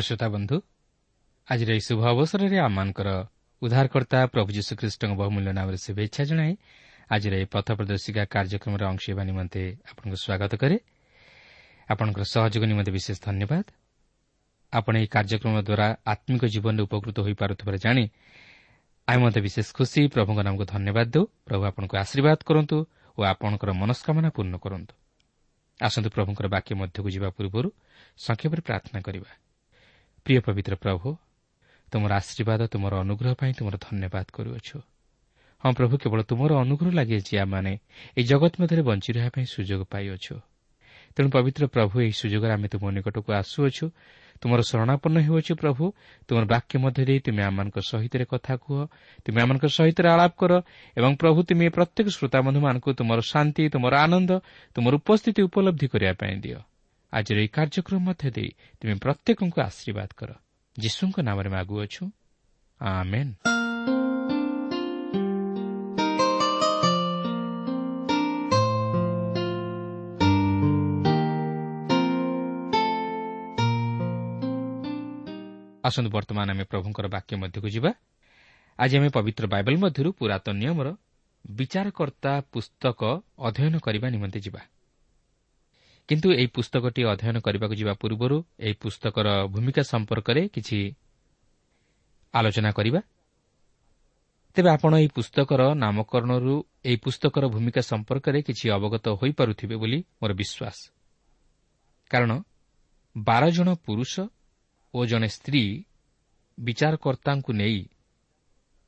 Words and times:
ପ୍ରିୟ 0.00 0.08
ଶ୍ରୋତା 0.08 0.28
ବନ୍ଧୁ 0.32 0.56
ଆଜିର 1.48 1.70
ଏହି 1.76 1.82
ଶୁଭ 1.84 2.00
ଅବସରରେ 2.12 2.58
ଆମମାନଙ୍କର 2.58 3.08
ଉଦ୍ଧାରକର୍ତ୍ତା 3.62 4.18
ପ୍ରଭୁ 4.32 4.48
ଯୀଶୁଖ୍ରୀଷ୍ଟଙ୍କ 4.56 5.12
ବହୁମୂଲ୍ୟ 5.20 5.52
ନାମରେ 5.52 5.78
ଶୁଭେଚ୍ଛା 5.86 6.22
ଜଣାଏ 6.24 6.52
ଆଜିର 7.10 7.32
ଏହି 7.36 7.46
ପଥ 7.52 7.66
ପ୍ରଦର୍ଶିକା 7.78 8.22
କାର୍ଯ୍ୟକ୍ରମରେ 8.34 8.84
ଅଂଶ 8.92 9.02
ହେବା 9.10 9.22
ନିମନ୍ତେ 9.28 9.62
ଆପଣଙ୍କୁ 9.90 10.16
ସ୍ୱାଗତ 10.24 10.52
କରେ। 10.62 10.76
ଆପଣଙ୍କର 11.88 12.22
ସହଯୋଗ 12.32 12.62
ନିମନ୍ତେ 12.70 12.90
ବିଶେଷ 12.96 13.16
ଧନ୍ୟବାଦ। 13.28 13.64
ଆପଣ 14.72 14.92
ଏହି 15.00 15.08
କାର୍ଯ୍ୟକ୍ରମ 15.14 15.54
ଦ୍ୱାରା 15.68 15.86
ଆତ୍ମିକ 16.12 16.42
ଜୀବନରେ 16.54 16.82
ଉପକୃତ 16.86 17.16
ହୋଇପାରୁଥିବାର 17.26 17.76
ଜାଣି 17.84 18.04
ଆମେ 19.08 19.20
ମଧ୍ୟ 19.24 19.38
ବିଶେଷ 19.46 19.66
ଖୁସି 19.76 20.00
ପ୍ରଭୁଙ୍କ 20.14 20.40
ନାମକୁ 20.46 20.64
ଧନ୍ୟବାଦ 20.74 21.06
ଦେଉ। 21.14 21.24
ପ୍ରଭୁ 21.46 21.62
ଆପଣଙ୍କୁ 21.70 21.94
ଆଶୀର୍ବାଦ 22.02 22.38
କରନ୍ତୁ 22.48 22.76
ଓ 23.18 23.20
ଆପଣଙ୍କର 23.32 23.70
ମନସ୍କାମନା 23.80 24.28
ପୂର୍ଣ୍ଣ 24.36 24.54
କରନ୍ତୁ। 24.64 24.94
ଆସନ୍ତୁ 25.80 26.08
ପ୍ରଭୁଙ୍କର 26.16 26.46
ବାକ୍ୟ 26.54 26.72
ମଧ୍ୟକୁ 26.80 27.08
ଯିବା 27.14 27.28
ପୂର୍ବରୁ 27.36 27.68
ସଂକ୍ଷେପରେ 28.18 28.60
ପ୍ରାର୍ଥନା 28.68 29.00
କରିବା। 29.06 29.30
ପ୍ରିୟ 30.26 30.40
ପବିତ୍ର 30.46 30.74
ପ୍ରଭୁ 30.76 31.08
ତୁମର 31.92 32.10
ଆଶୀର୍ବାଦ 32.20 32.60
ତୁମର 32.72 32.92
ଅନୁଗ୍ରହ 33.04 33.32
ପାଇଁ 33.40 33.52
ତୁମର 33.58 33.74
ଧନ୍ୟବାଦ 33.86 34.26
କରୁଅଛୁ। 34.36 34.78
ହଁ 35.62 35.70
ପ୍ରଭୁ 35.78 35.94
କେବଳ 36.02 36.20
ତୁମର 36.30 36.50
ଅନୁଗ୍ରହ 36.64 36.92
ଲାଗେ 36.98 37.18
ଯେ 37.26 37.34
ଆମମାନେ 37.44 37.72
ଏହି 38.16 38.24
ଜଗତ 38.30 38.52
ମଧ୍ୟରେ 38.60 38.82
ବଞ୍ଚି 38.88 39.10
ରହିବା 39.14 39.30
ପାଇଁ 39.34 39.46
ସୁଯୋଗ 39.54 39.82
ପାଇଅଛୁ। 39.92 40.34
ତେଣୁ 41.14 41.28
ପବିତ୍ର 41.34 41.62
ପ୍ରଭୁ 41.74 41.94
ଏହି 42.04 42.14
ସୁଯୋଗରେ 42.20 42.52
ଆମେ 42.56 42.68
ତୁମ 42.72 42.84
ନିକଟକୁ 42.96 43.30
ଆସୁଅଛୁ। 43.40 43.86
ତୁମର 44.42 44.60
ଶରଣାପନ୍ନ 44.70 45.16
ହେଉଅଛୁ 45.26 45.52
ପ୍ରଭୁ। 45.62 45.84
ତୁମର 46.28 46.44
ବାକ୍ୟ 46.54 46.74
ମଧ୍ୟ 46.84 47.02
ଦେଇ 47.08 47.20
ତୁମେ 47.26 47.42
ଆମମାନଙ୍କ 47.50 47.76
ସହିତ 47.90 48.14
କଥା 48.32 48.54
କୁହ 48.64 48.78
ତୁମେ 49.24 49.38
ଆମମାନଙ୍କ 49.44 49.66
ସହିତ 49.78 49.98
ଆଳାପ 50.14 50.32
କର 50.40 50.52
ଏବଂ 50.96 51.12
ପ୍ରଭୁ 51.20 51.38
ତୁମେ 51.48 51.66
ପ୍ରତ୍ୟେକ 51.76 52.06
ଶ୍ରୋତାବନ୍ଧୁମାନଙ୍କୁ 52.16 52.88
ତୁମର 52.98 53.18
ଶାନ୍ତି 53.32 53.62
ତୁମର 53.74 53.94
ଆନନ୍ଦ 54.04 54.30
ତୁମର 54.74 54.92
ଉପସ୍ଥିତି 55.00 55.40
ଉପଲବ୍ଧି 55.48 55.86
କରିବା 55.92 56.14
ପାଇଁ 56.20 56.34
ଦିଅ। 56.44 56.58
ଆଜିର 57.12 57.38
ଏହି 57.38 57.48
କାର୍ଯ୍ୟକ୍ରମ 57.48 58.00
ମଧ୍ୟ 58.00 58.30
ଦେଇ 58.30 58.50
ତୁମେ 58.80 58.94
ପ୍ରତ୍ୟେକଙ୍କୁ 58.94 59.62
ଆଶୀର୍ବାଦ 59.62 60.08
କର। 60.16 60.30
ଯୀଶୁଙ୍କ 60.78 61.20
ନାମରେ 61.20 61.50
ମାଗୁଅଛୁ। 61.50 62.10
ଆସନ୍ତୁ 75.84 76.10
ବର୍ତ୍ତମାନ 76.10 76.50
ଆମେ 76.50 76.64
ପ୍ରଭୁଙ୍କର 76.64 77.06
ବାକ୍ୟ 77.06 77.36
ମଧ୍ୟକୁ 77.36 77.68
ଯିବା। 77.68 77.92
ଆଜି 78.78 78.98
ଆମେ 78.98 79.08
ପବିତ୍ର 79.08 79.46
ବାଇବେଲ 79.46 79.76
ମଧ୍ୟରୁ 79.78 80.12
ପୁରାତନ 80.12 80.56
ନିୟମର 80.56 80.88
ବିଚାରକର୍ତ୍ତା 81.50 82.40
ପୁସ୍ତକ 82.52 83.00
ଅଧ୍ୟୟନ 83.38 83.78
କରିବା 83.78 84.08
ନିମନ୍ତେ 84.08 84.40
ଯିବା। 84.40 84.60
କିନ୍ତୁ 86.10 86.28
ଏହି 86.32 86.46
ପୁସ୍ତକଟି 86.46 87.00
ଅଧ୍ୟୟନ 87.04 87.36
କରିବାକୁ 87.38 87.74
ଯିବା 87.74 87.94
ପୂର୍ବରୁ 87.94 88.36
ଏହି 88.58 88.74
ପୁସ୍ତକର 88.82 89.26
ଭୂମିକା 89.46 89.82
ସମ୍ପର୍କରେ 89.82 90.48
କିଛି 90.48 90.78
ଆଲୋଚନା 92.34 92.70
କରିବା। 92.72 93.00
ତେବେ 94.56 94.68
ଆପଣ 94.70 94.92
ଏହି 94.98 95.08
ପୁସ୍ତକର 95.14 95.60
ନାମକରଣରୁ 95.74 96.54
ଏହି 96.84 96.96
ପୁସ୍ତକର 96.96 97.44
ଭୂମିକା 97.48 97.80
ସମ୍ପର୍କରେ 97.80 98.38
କିଛି 98.42 98.66
ଅବଗତ 98.70 99.06
ହୋଇପାରୁଥିବେ 99.08 99.76
ବୋଲି 99.76 99.98
ମୋର 100.22 100.32
ବିଶ୍ୱାସ। 100.34 100.78
କାରଣ 102.10 102.32
ବାର 103.16 103.50
ଜଣ 103.50 103.68
ପୁରୁଷ 103.86 104.14
ଓ 104.94 105.06
ଜଣେ 105.06 105.28
ସ୍ତ୍ରୀ 105.28 105.84
ବିଚାରକର୍ତ୍ତାଙ୍କୁ 106.58 107.52
ନେଇ 107.52 107.80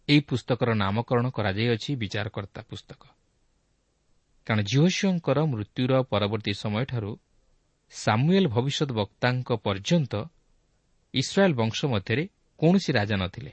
ଏହି 0.08 0.20
ପୁସ୍ତକର 0.20 0.74
ନାମକରଣ 0.74 1.26
କରାଯାଇଅଛି 1.30 1.90
ବିଚାରକର୍ତ୍ତା 1.96 2.60
ପୁସ୍ତକ। 2.62 3.02
କାରଣ 4.46 4.60
ଝିଅଶିଓଙ୍କର 4.62 5.38
ମୃତ୍ୟୁର 5.52 5.92
ପରବର୍ତ୍ତୀ 6.10 6.52
ସମୟଠାରୁ 6.62 7.12
ସାମୁଏଲ୍ 7.92 8.48
ଭବିଷ୍ୟତ 8.48 8.90
ବକ୍ତାଙ୍କ 8.92 9.48
ପର୍ଯ୍ୟନ୍ତ 9.64 10.14
ଇସ୍ରାଏଲ୍ 11.14 11.54
ବଂଶ 11.54 11.78
ମଧ୍ୟରେ 11.84 12.24
କୌଣସି 12.60 12.90
ରାଜା 12.92 13.16
ନଥିଲେ 13.16 13.52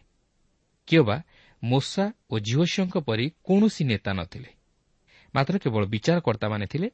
କିଓବା 0.88 1.18
ମୋସା 1.64 2.06
ଓ 2.32 2.36
ଝିଅଶିଓଙ୍କ 2.40 2.96
ପରି 3.00 3.26
କୌଣସି 3.44 3.84
ନେତା 3.84 4.12
ନଥିଲେ। 4.14 4.50
ମାତ୍ର 5.34 5.56
କେବଳ 5.58 5.84
ବିଚାରକର୍ତ୍ତାମାନେ 5.86 6.66
ଥିଲେ 6.66 6.88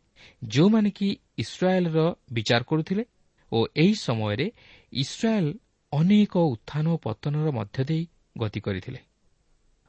ଯେଉଁମାନେ 0.48 0.90
କି 0.90 1.08
ଇସ୍ରାଏଲ୍ର 1.38 2.00
ବିଚାର 2.34 2.62
କରୁଥିଲେ 2.64 3.04
ଓ 3.52 3.58
ଏହି 3.76 3.94
ସମୟରେ 4.06 4.48
ଇସ୍ରାଏଲ୍ 4.94 5.52
ଅନେକ 5.94 6.34
ଉତ୍ଥାନ 6.54 6.86
ଓ 6.88 6.98
ପତନର 6.98 7.48
ମଧ୍ୟ 7.52 7.80
ଦେଇ 7.84 8.04
ଗତି 8.38 8.60
କରିଥିଲେ। 8.60 9.00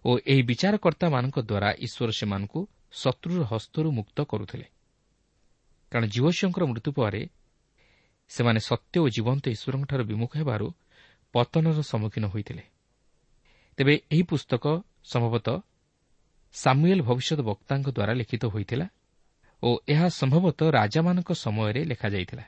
ଓ 0.05 0.11
ଏହି 0.26 0.43
ବିଚାରକର୍ତ୍ତାମାନଙ୍କ 0.43 1.37
ଦ୍ୱାରା 1.50 1.69
ଈଶ୍ୱର 1.87 2.11
ସେମାନଙ୍କୁ 2.20 2.61
ଶତ୍ରୁର 2.93 3.43
ହସ୍ତରୁ 3.44 3.91
ମୁକ୍ତ 3.91 4.19
କରୁଥିଲେ। 4.23 4.67
କାରଣ 5.93 6.06
ଯୁବଶୀଙ୍କର 6.06 6.65
ମୃତ୍ୟୁ 6.65 6.93
ପରେ 6.93 7.29
ସେମାନେ 8.29 8.61
ସତ୍ୟ 8.61 8.99
ଓ 9.00 9.09
ଜୀବନ୍ତ 9.09 9.44
ଈଶ୍ୱରଙ୍କଠାରୁ 9.49 10.05
ବିମୁଖ 10.05 10.33
ହେବାରୁ 10.37 10.75
ପତନର 11.33 11.83
ସମ୍ମୁଖୀନ 11.83 12.27
ହୋଇଥିଲେ। 12.27 12.62
ତେବେ 13.77 13.94
ଏହି 14.12 14.23
ପୁସ୍ତକ 14.23 14.65
ସମ୍ଭବତଃ 15.05 15.61
ସାମୁଏଲ୍ 16.53 17.03
ଭବିଷ୍ୟତ 17.03 17.41
ବକ୍ତାଙ୍କ 17.41 17.87
ଦ୍ୱାରା 17.91 18.12
ଲିଖିତ 18.12 18.44
ହୋଇଥିଲା 18.47 18.88
ଓ 19.62 19.79
ଏହା 19.88 20.09
ସମ୍ଭବତଃ 20.09 20.71
ରାଜାମାନଙ୍କ 20.71 21.31
ସମୟରେ 21.33 21.85
ଲେଖାଯାଇଥିଲା। 21.85 22.44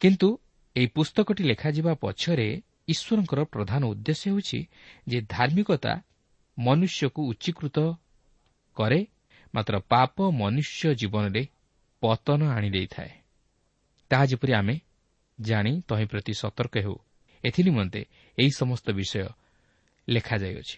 କିନ୍ତୁ 0.00 0.38
ଏହି 0.76 0.86
ପୁସ୍ତକଟି 0.86 1.42
ଲେଖାଯିବା 1.44 1.94
ପଛରେ 1.94 2.62
ଈଶ୍ୱରଙ୍କର 2.88 3.40
ପ୍ରଧାନ 3.44 3.82
ଉଦ୍ଦେଶ୍ୟ 3.84 4.30
ହେଉଛି 4.30 4.60
ଯେ 5.08 5.20
ଧାର୍ମିକତା 5.28 6.02
ମନୁଷ୍ୟକୁ 6.58 7.20
ଉଚ୍ଚୀକୃତ 7.28 7.78
କରେ 8.76 9.06
ମାତ୍ର 9.54 9.74
ପାପ 9.88 10.16
ମନୁଷ୍ୟ 10.32 10.94
ଜୀବନରେ 10.94 11.42
ପତନ 12.02 12.40
ଆଣିଦେଇଥାଏ 12.50 13.12
ତାହା 14.10 14.24
ଯେପରି 14.24 14.52
ଆମେ 14.52 14.76
ଜାଣି 15.38 15.72
ତହିଁ 15.88 16.06
ପ୍ରତି 16.06 16.32
ସତର୍କ 16.32 16.74
ହେଉ 16.78 16.96
ଏଥିନିମନ୍ତେ 17.44 18.00
ଏହି 18.38 18.50
ସମସ୍ତ 18.50 18.86
ବିଷୟ 18.90 19.24
ଲେଖାଯାଇଅଛି। 20.08 20.76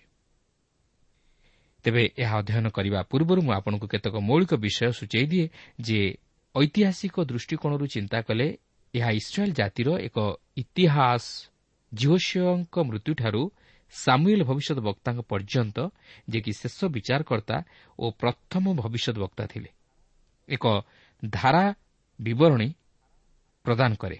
ତେବେ 1.84 2.02
ଏହା 2.18 2.34
ଅଧ୍ୟୟନ 2.38 2.66
କରିବା 2.68 3.00
ପୂର୍ବରୁ 3.02 3.40
ମୁଁ 3.42 3.52
ଆପଣଙ୍କୁ 3.52 3.86
କେତେକ 3.86 4.14
ମୌଳିକ 4.18 4.52
ବିଷୟ 4.56 4.90
ସୂଚାଇ 4.92 5.26
ଦିଏ 5.26 5.46
ଯେ 5.80 6.00
ଐତିହାସିକ 6.54 7.14
ଦୃଷ୍ଟିକୋଣରୁ 7.24 7.86
ଚିନ୍ତା 7.86 8.18
କଲେ 8.22 8.46
ଏହା 8.94 9.10
ଇସ୍ରାଏଲ୍ 9.10 9.54
ଜାତିର 9.54 9.88
ଏକ 10.00 10.16
ଇତିହାସ 10.56 11.24
ଜିଓସିଓଙ୍କ 11.92 12.74
ମୃତ୍ୟୁଠାରୁ 12.88 13.42
ସାମୁଏଲ୍ 13.92 14.44
ଭବିଷ୍ୟତ 14.44 14.78
ବକ୍ତାଙ୍କ 14.80 15.20
ପର୍ଯ୍ୟନ୍ତ 15.22 15.78
ଯିଏକି 16.28 16.52
ଶେଷ 16.52 16.78
ବିଚାରକର୍ତ୍ତା 16.86 17.56
ଓ 17.98 18.04
ପ୍ରଥମ 18.20 18.64
ଭବିଷ୍ୟତ 18.74 19.16
ବକ୍ତା 19.18 19.44
ଥିଲେ 19.46 19.70
ଏକ 20.48 20.64
ଧାରା 21.22 21.64
ବିବରଣୀ 22.20 22.68
ପ୍ରଦାନ 23.64 23.90
କରେ। 23.94 24.18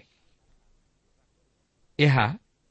ଏହା 1.99 2.25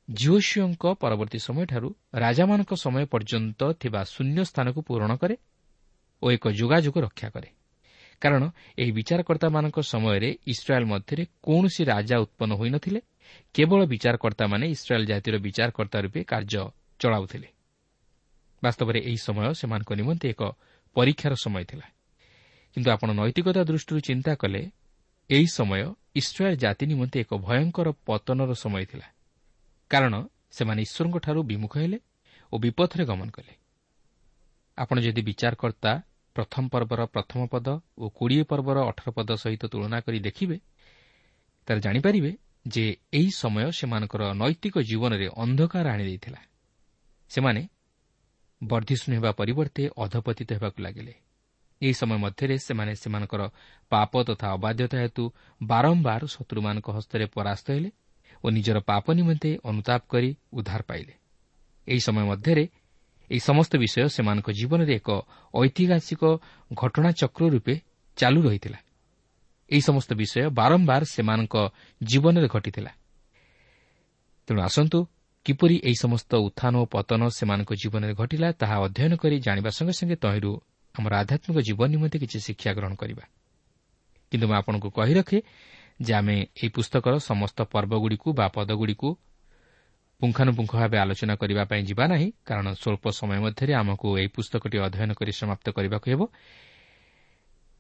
ଜିଓସିଓଙ୍କ 0.08 0.84
ପରବର୍ତ୍ତୀ 1.02 1.38
ସମୟଠାରୁ 1.38 1.88
ରାଜାମାନଙ୍କ 2.14 2.72
ସମୟ 2.74 3.04
ପର୍ଯ୍ୟନ୍ତ 3.12 3.60
ଥିବା 3.80 4.00
ଶୂନ୍ୟ 4.04 4.38
ସ୍ଥାନକୁ 4.44 4.80
ପୂରଣ 4.82 5.10
କରେ 5.16 5.36
ଓ 6.22 6.26
ଏକ 6.30 6.44
ଯୋଗାଯୋଗ 6.50 6.96
ରକ୍ଷା 7.06 7.28
କରେ। 7.28 7.48
କାରଣ 8.22 8.42
ଏହି 8.78 8.92
ବିଚାରକର୍ତ୍ତାମାନଙ୍କ 8.92 9.78
ସମୟରେ 9.92 10.30
ଇସ୍ରାଏଲ୍ 10.46 10.86
ମଧ୍ୟରେ 10.86 11.22
କୌଣସି 11.42 11.82
ରାଜା 11.84 12.16
ଉତ୍ପନ୍ନ 12.18 12.52
ହୋଇନଥିଲେ 12.54 13.00
କେବଳ 13.54 13.80
ବିଚାରକର୍ତ୍ତାମାନେ 13.92 14.64
ଇସ୍ରାଏଲ୍ 14.66 15.06
ଜାତିର 15.06 15.36
ବିଚାରକର୍ତ୍ତା 15.46 15.98
ରୂପେ 16.00 16.20
କାର୍ଯ୍ୟ 16.24 16.64
ଚଳାଉଥିଲେ। 17.00 17.48
ବାସ୍ତବରେ 18.62 18.98
ଏହି 19.00 19.16
ସମୟ 19.16 19.54
ସେମାନଙ୍କ 19.54 19.90
ନିମନ୍ତେ 19.92 20.26
ଏକ 20.28 20.42
ପରୀକ୍ଷାର 20.96 21.34
ସମୟ 21.34 21.64
ଥିଲା। 21.64 21.86
କିନ୍ତୁ 22.76 22.88
ଆପଣ 22.90 23.08
ନୈତିକତା 23.12 23.62
ଦୃଷ୍ଟିରୁ 23.64 24.00
ଚିନ୍ତା 24.00 24.32
କଲେ 24.34 24.62
ଏହି 25.30 25.46
ସମୟ 25.46 25.80
ଇସ୍ରାଏଲ୍ 26.14 26.56
ଜାତି 26.56 26.84
ନିମନ୍ତେ 26.86 27.16
ଏକ 27.20 27.30
ଭୟଙ୍କର 27.38 27.88
ପତନର 28.06 28.50
ସମୟ 28.54 28.84
ଥିଲା। 28.84 29.06
କାରଣ 29.90 30.14
ସେମାନେ 30.50 30.80
ଈଶ୍ୱରଙ୍କଠାରୁ 30.82 31.40
ବିମୁଖ 31.42 31.74
ହେଲେ 31.76 31.98
ଓ 32.52 32.54
ବିପଥରେ 32.58 33.04
ଗମନ 33.04 33.28
କଲେ। 33.30 33.52
ଆପଣ 34.78 34.96
ଯଦି 35.00 35.22
ବିଚାରକର୍ତ୍ତା 35.22 35.92
ପ୍ରଥମ 36.36 36.64
ପର୍ବର 36.68 37.00
ପ୍ରଥମ 37.06 37.40
ପଦ 37.46 37.68
ଓ 37.98 38.04
କୋଡ଼ିଏ 38.08 38.42
ପର୍ବର 38.42 38.78
ଅଠର 38.88 39.08
ପଦ 39.10 39.30
ସହିତ 39.34 39.62
ତୁଳନା 39.66 39.98
କରି 40.00 40.18
ଦେଖିବେ 40.18 40.56
ତାହେଲେ 41.68 41.80
ଜାଣିପାରିବେ 41.80 42.30
ଯେ 42.68 42.84
ଏହି 43.12 43.30
ସମୟ 43.36 43.70
ସେମାନଙ୍କର 43.72 44.22
ନୈତିକ 44.32 44.74
ଜୀବନରେ 44.80 45.26
ଅନ୍ଧକାର 45.36 45.86
ଆଣିଦେଇଥିଲା। 45.90 46.40
ସେମାନେ 47.28 47.68
ବର୍ଦ୍ଧିଷ୍ଣୁ 48.62 49.14
ହେବା 49.16 49.30
ପରିବର୍ତ୍ତେ 49.30 49.88
ଅଧପତିତ 49.97 50.52
ହେବାକୁ 50.52 50.83
ଲାଗିଲେ। 50.83 51.14
ଏହି 51.83 51.92
ସମୟ 51.92 52.16
ମଧ୍ୟରେ 52.16 52.59
ସେମାନେ 52.59 52.95
ସେମାନଙ୍କର 52.95 53.42
ପାପ 53.90 54.23
ତଥା 54.23 54.47
ଅବାଧ୍ୟତା 54.52 54.99
ହେତୁ 54.99 55.25
ବାରମ୍ବାର 55.62 56.23
ଶତ୍ରୁମାନଙ୍କ 56.26 56.88
ହସ୍ତରେ 56.90 57.25
ପରାସ୍ତ 57.26 57.66
ହେଲେ 57.71 57.90
ଓ 58.45 58.50
ନିଜର 58.50 58.78
ପାପ 58.80 59.12
ନିମନ୍ତେ 59.12 59.59
ଅନୁତାପ 59.64 60.02
କରି 60.09 60.30
ଉଦ୍ଧାର 60.52 60.83
ପାଇଲେ। 60.83 61.14
ଏହି 61.88 62.00
ସମୟ 62.00 62.25
ମଧ୍ୟରେ 62.25 62.64
ଏହି 63.30 63.40
ସମସ୍ତ 63.40 63.73
ବିଷୟ 63.76 64.09
ସେମାନଙ୍କ 64.09 64.50
ଜୀବନରେ 64.50 64.95
ଏକ 64.95 65.11
ଐତିହାସିକ 65.54 66.23
ଘଟଣାଚକ୍ର 66.75 67.45
ରୂପେ 67.49 67.75
ଚାଲୁ 68.16 68.40
ରହିଥିଲା। 68.42 68.78
ଏହି 69.71 69.80
ସମସ୍ତ 69.80 70.11
ବିଷୟ 70.14 70.49
ବାରମ୍ବାର 70.50 71.02
ସେମାନଙ୍କ 71.04 71.54
ଜୀବନରେ 72.02 72.49
ଘଟିଥିଲା। 72.49 72.92
ତେଣୁ 74.47 74.61
ଆସନ୍ତୁ 74.62 74.99
କିପରି 75.46 75.76
ଏହି 75.88 75.96
ସମସ୍ତ 76.02 76.30
ଉତ୍ଥାନ 76.46 76.74
ଓ 76.82 76.84
ପତନ 76.90 77.22
ସେମାନଙ୍କ 77.38 77.70
ଜୀବନରେ 77.82 78.14
ଘଟିଲା 78.18 78.48
ତାହା 78.60 78.76
ଅଧ୍ୟୟନ 78.86 79.12
କରି 79.22 79.36
ଜାଣିବା 79.38 79.70
ସଙ୍ଗେ 79.70 79.94
ସଙ୍ଗେ 80.00 80.16
ତହିଁରୁ 80.24 80.50
ଆମର 80.94 81.12
ଆଧ୍ୟାତ୍ମିକ 81.22 81.58
ଜୀବନ 81.68 81.86
ନିମନ୍ତେ 81.94 82.16
କିଛି 82.22 82.38
ଶିକ୍ଷା 82.46 82.70
ଗ୍ରହଣ 82.74 82.92
କରିବା। 82.94 83.24
କିନ୍ତୁ 84.32 84.46
ମୁଁ 84.50 84.56
ଆପଣଙ୍କୁ 84.60 84.88
କହି 84.90 85.14
ରଖେ 85.18 85.38
ଯେ 86.02 86.12
ଆମେ 86.18 86.36
ଏହି 86.58 86.68
ପୁସ୍ତକର 86.68 87.14
ସମସ୍ତ 87.30 87.58
ପର୍ବଗୁଡ଼ିକୁ 87.72 88.28
ବା 88.38 88.46
ପଦଗୁଡ଼ିକୁ 88.56 89.08
ପୁଙ୍ଖାନୁପୁଙ୍ଖ 90.20 90.72
ଭାବେ 90.80 90.96
ଆଲୋଚନା 90.98 91.34
କରିବା 91.40 91.62
ପାଇଁ 91.70 91.82
ଯିବା 91.88 92.04
ନାହିଁ 92.12 92.28
କାରଣ 92.48 92.66
ସ୍ୱଳ୍ପ 92.74 93.04
ସମୟ 93.20 93.38
ମଧ୍ୟରେ 93.44 93.72
ଆମକୁ 93.80 94.06
ଏହି 94.18 94.28
ପୁସ୍ତକଟି 94.36 94.76
ଅଧ୍ୟୟନ 94.86 95.10
କରି 95.18 95.32
ସମାପ୍ତ 95.40 95.66
କରିବାକୁ 95.76 96.06
ହେବ। 96.12 96.22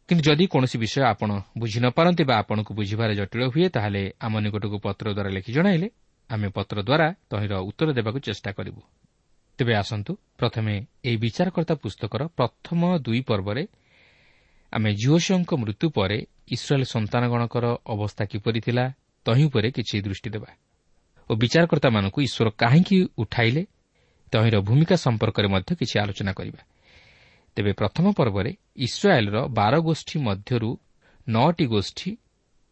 କିନ୍ତୁ 0.08 0.22
ଯଦି 0.28 0.44
କୌଣସି 0.46 0.76
ବିଷୟ 0.78 1.02
ଆପଣ 1.02 1.30
ବୁଝି 1.58 1.78
ନ 1.82 1.86
ପାରନ୍ତି 1.90 2.22
ବା 2.30 2.34
ଆପଣଙ୍କୁ 2.42 2.72
ବୁଝିବାରେ 2.78 3.12
ଜଟିଳ 3.20 3.42
ହୁଏ 3.52 3.66
ତାହେଲେ 3.74 4.02
ଆମ 4.22 4.34
ନିକଟକୁ 4.44 4.76
ପତ୍ର 4.78 5.06
ଦ୍ୱାରା 5.16 5.30
ଲେଖି 5.36 5.50
ଜଣାଇଲେ 5.52 5.88
ଆମେ 6.30 6.48
ପତ୍ର 6.48 6.82
ଦ୍ୱାରା 6.82 7.08
ତହିଁର 7.30 7.54
ଉତ୍ତର 7.58 7.88
ଦେବାକୁ 7.92 8.18
ଚେଷ୍ଟା 8.18 8.50
କରିବୁ। 8.52 8.80
ତେବେ 9.58 9.74
ଆସନ୍ତୁ 9.74 10.12
ପ୍ରଥମେ 10.38 10.74
ଏହି 11.04 11.16
ବିଚାରକର୍ତ୍ତା 11.16 11.74
ପୁସ୍ତକର 11.74 12.22
ପ୍ରଥମ 12.36 12.80
ଦୁଇ 12.98 13.20
ପର୍ବରେ 13.20 13.62
ଆମେ 14.72 14.90
ଜିଓସିଓଙ୍କ 14.94 15.50
ମୃତ୍ୟୁ 15.54 15.86
ପରେ 15.90 16.18
ଇସ୍ରାଏଲ୍ 16.48 16.84
ସନ୍ତାନଗଣଙ୍କର 16.84 17.66
ଅବସ୍ଥା 17.86 18.24
କିପରି 18.24 18.60
ଥିଲା 18.60 18.84
ତହିଁ 19.24 19.44
ଉପରେ 19.44 19.68
କିଛି 19.70 19.96
ଦୃଷ୍ଟି 20.00 20.30
ଦେବା। 20.30 20.50
ଓ 21.30 21.32
ବିଚାରକର୍ତ୍ତାମାନଙ୍କୁ 21.34 22.20
ଈଶ୍ୱର 22.22 22.48
କାହିଁକି 22.50 22.98
ଉଠାଇଲେ 23.18 23.62
ତହିଁର 24.32 24.56
ଭୂମିକା 24.60 24.96
ସମ୍ପର୍କରେ 24.96 25.48
ମଧ୍ୟ 25.48 25.70
କିଛି 25.74 25.94
ଆଲୋଚନା 25.98 26.32
କରିବା। 26.32 26.62
ତେବେ 27.56 27.72
ପ୍ରଥମ 27.72 28.12
ପର୍ବରେ 28.12 28.50
ଇସ୍ରାଏଲ୍ର 28.76 29.36
ବାର 29.48 29.74
ଗୋଷ୍ଠୀ 29.78 30.16
ମଧ୍ୟରୁ 30.20 30.70
ନଅଟି 31.28 31.66
ଗୋଷ୍ଠୀ 31.66 32.10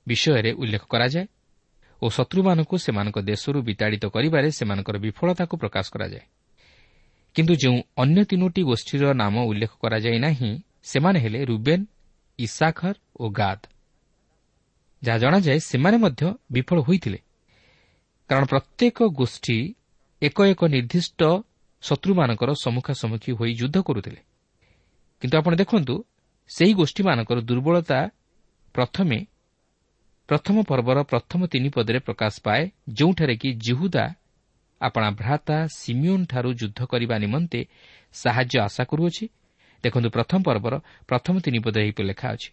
ବିଷୟରେ 0.07 0.51
ଉଲ୍ଲେଖ 0.53 0.85
କରାଯାଏ। 0.91 1.27
ଓ 2.05 2.07
ଶତ୍ରୁମାନଙ୍କୁ 2.09 2.77
ସେମାନଙ୍କ 2.79 3.19
ଦେଶରୁ 3.19 3.59
ବିତାଡ଼ିତ 3.63 4.05
କରିବାରେ 4.07 4.49
ସେମାନଙ୍କର 4.51 4.97
ବିଫଳତାକୁ 4.99 5.55
ପ୍ରକାଶ 5.57 5.87
କରାଯାଏ। 5.91 6.25
କିନ୍ତୁ 7.35 7.55
ଯେଉଁ 7.55 7.79
ଅନ୍ୟ 7.97 8.21
ତିନୋଟି 8.25 8.63
ଗୋଷ୍ଠୀର 8.63 9.05
ନାମ 9.13 9.35
ଉଲ୍ଲେଖ 9.51 9.73
କରାଯାଇ 9.83 10.19
ନାହିଁ 10.19 10.51
ସେମାନେ 10.83 11.19
ହେଲେ 11.21 11.41
ରୁବେନ୍ 11.45 11.85
ଇସାଖର 12.39 12.95
ଓ 13.21 13.25
ଗାଦ। 13.31 13.61
ଯାହା 15.03 15.19
ଜଣାଯାଏ 15.19 15.59
ସେମାନେ 15.61 15.97
ମଧ୍ୟ 15.97 16.23
ବିଫଳ 16.53 16.79
ହୋଇଥିଲେ। 16.81 17.19
କାରଣ 18.29 18.45
ପ୍ରତ୍ୟେକ 18.45 18.99
ଗୋଷ୍ଠୀ 19.21 19.59
ଏକ 20.23 20.39
ଏକ 20.45 20.61
ନିର୍ଦ୍ଦିଷ୍ଟ 20.65 21.21
ଶତ୍ରୁମାନଙ୍କର 21.83 22.51
ସମ୍ମୁଖାସମ୍ମୁଖୀ 22.65 23.31
ହୋଇ 23.33 23.53
ଯୁଦ୍ଧ 23.55 23.77
କରୁଥିଲେ। 23.81 24.21
କିନ୍ତୁ 25.21 25.35
ଆପଣ 25.39 25.53
ଦେଖନ୍ତୁ 25.55 25.95
ସେହି 26.51 26.73
ଗୋଷ୍ଠୀମାନଙ୍କର 26.75 27.39
ଦୁର୍ବଳତା 27.41 27.99
ପ୍ରଥମେ 28.75 29.19
ପ୍ରଥମ 30.29 30.57
ପର୍ବର 30.63 30.99
ପ୍ରଥମ 31.03 31.41
ତିନି 31.47 31.69
ପଦରେ 31.69 31.99
ପ୍ରକାଶ 31.99 32.35
ପାଏ 32.45 32.63
ଯେଉଁଠାରେ 32.89 33.35
କି 33.37 33.49
ଜିହୁଦା 33.65 34.05
ଆପଣା 34.81 35.09
ଭ୍ରାତା 35.11 35.57
ସିମିଓନ୍ଠାରୁ 35.77 36.51
ଯୁଦ୍ଧ 36.61 36.81
କରିବା 36.85 37.17
ନିମନ୍ତେ 37.19 37.61
ସାହାଯ୍ୟ 38.13 38.57
ଆଶା 38.61 38.85
କରୁଅଛି। 38.85 39.25
ଦେଖନ୍ତୁ 39.85 40.09
ପ୍ରଥମ 40.11 40.39
ପର୍ବର 40.43 40.75
ପ୍ରଥମ 41.09 41.35
ତିନି 41.41 41.59
ପଦ 41.59 41.77
ଏହିପରି 41.85 42.07
ଲେଖା 42.09 42.29
ଅଛି। 42.35 42.51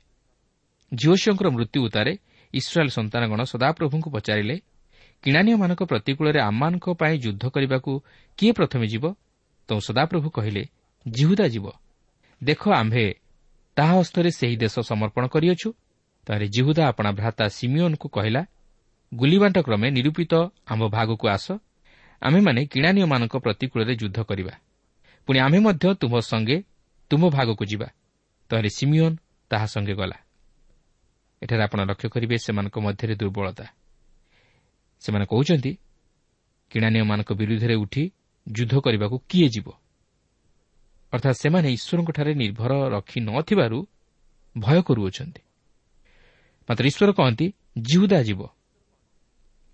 ଝିଅଶିଓଙ୍କର 0.91 1.47
ମୃତ୍ୟୁ 1.55 1.79
ଉତ୍ତାରେ 1.87 2.11
ଇସ୍ରାଏଲ୍ 2.53 2.91
ସନ୍ତାନଗଣ 2.91 3.39
ସଦାପ୍ରଭୁଙ୍କୁ 3.43 4.09
ପଚାରିଲେ 4.15 4.55
କିଣାନୀୟମାନଙ୍କ 5.23 5.81
ପ୍ରତିକୂଳରେ 5.83 6.39
ଆମମାନଙ୍କ 6.41 6.85
ପାଇଁ 7.01 7.15
ଯୁଦ୍ଧ 7.23 7.43
କରିବାକୁ 7.55 7.91
କିଏ 8.37 8.51
ପ୍ରଥମେ 8.51 8.85
ଯିବ? 8.93 9.05
ତ 9.67 9.69
ସଦାପ୍ରଭୁ 9.87 10.27
କହିଲେ 10.29 10.63
ଜିହୁଦା 11.05 11.45
ଯିବ। 11.53 11.65
ଦେଖ 12.43 12.61
ଆମ୍ଭେ 12.81 13.05
ତାହା 13.77 13.93
ହସ୍ତରେ 13.99 14.29
ସେହି 14.39 14.55
ଦେଶ 14.63 14.75
ସମର୍ପଣ 14.79 15.23
କରିଅଛୁ 15.27 15.69
ତାହେଲେ 16.25 16.47
ଜିହୁଦା 16.47 16.87
ଆପଣା 16.87 17.11
ଭ୍ରାତା 17.11 17.45
ସିମିଓନ୍କୁ 17.47 18.07
କହିଲା 18.09 18.41
ଗୁଲିବାଣ୍ଟ 19.13 19.57
କ୍ରମେ 19.57 19.87
ନିରୂପିତ 19.91 20.33
ଆମ୍ଭ 20.65 20.83
ଭାଗକୁ 20.87 21.27
ଆସ 21.27 21.51
ଆମେମାନେ 22.21 22.65
କିଣାନୀୟମାନଙ୍କ 22.65 23.35
ପ୍ରତିକୂଳରେ 23.37 23.95
ଯୁଦ୍ଧ 23.95 24.19
କରିବା। 24.21 24.53
ପୁଣି 25.25 25.39
ଆମେ 25.39 25.59
ମଧ୍ୟ 25.59 25.93
ତୁମ 25.95 26.19
ସଙ୍ଗେ 26.19 26.63
ତୁମ 27.09 27.29
ଭାଗକୁ 27.29 27.65
ଯିବା। 27.65 27.87
ତାହେଲେ 28.49 28.69
ସିମିଓନ୍ 28.69 29.17
ତାହା 29.49 29.65
ସଙ୍ଗେ 29.65 29.93
ଗଲା। 29.93 30.17
ଏଠାରେ 31.41 31.63
ଆପଣ 31.63 31.79
ଲକ୍ଷ୍ୟ 31.83 32.09
କରିବେ 32.09 32.35
ସେମାନଙ୍କ 32.37 32.77
ମଧ୍ୟରେ 32.79 33.15
ଦୁର୍ବଳତା। 33.15 33.65
ସେମାନେ 34.99 35.25
କହୁଛନ୍ତି 35.25 35.71
କିଣାନୀୟମାନଙ୍କ 36.69 37.33
ବିରୁଦ୍ଧରେ 37.33 37.75
ଉଠି 37.75 38.03
ଯୁଦ୍ଧ 38.47 38.73
କରିବାକୁ 38.79 39.17
କିଏ 39.29 39.47
ଯିବ? 39.49 39.67
ଅର୍ଥାତ୍ 41.13 41.37
ସେମାନେ 41.37 41.67
ଈଶ୍ୱରଙ୍କଠାରେ 41.71 42.33
ନିର୍ଭର 42.33 42.71
ରଖି 42.89 43.19
ନ 43.19 43.41
ଥିବାରୁ 43.41 43.87
ଭୟ 44.57 44.81
କରୁଅଛନ୍ତି। 44.81 45.41
ମାତ୍ର 46.69 46.83
ଈଶ୍ୱର 46.87 47.11
କହନ୍ତି 47.11 47.53
ଜିହୁଦା 47.77 48.19
ଯିବ। 48.21 48.41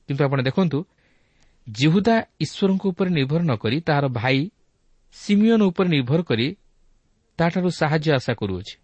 କିନ୍ତୁ 0.08 0.22
ଆପଣ 0.24 0.39
ଦେଖନ୍ତୁ 0.41 0.86
ଜିହୁଦା 1.70 2.15
ଈଶ୍ୱରଙ୍କ 2.39 2.84
ଉପରେ 2.88 3.10
ନିର୍ଭର 3.10 3.41
ନ 3.44 3.56
କରି 3.56 3.77
ତାହାର 3.82 4.08
ଭାଇ 4.08 4.51
ସିମିଓନ 5.12 5.62
ଉପରେ 5.63 5.89
ନିର୍ଭର 5.89 6.22
କରି 6.24 6.48
ତାଠାରୁ 7.38 7.70
ସାହାଯ୍ୟ 7.70 8.10
ଆଶା 8.13 8.34
କରୁଅଛି। 8.34 8.75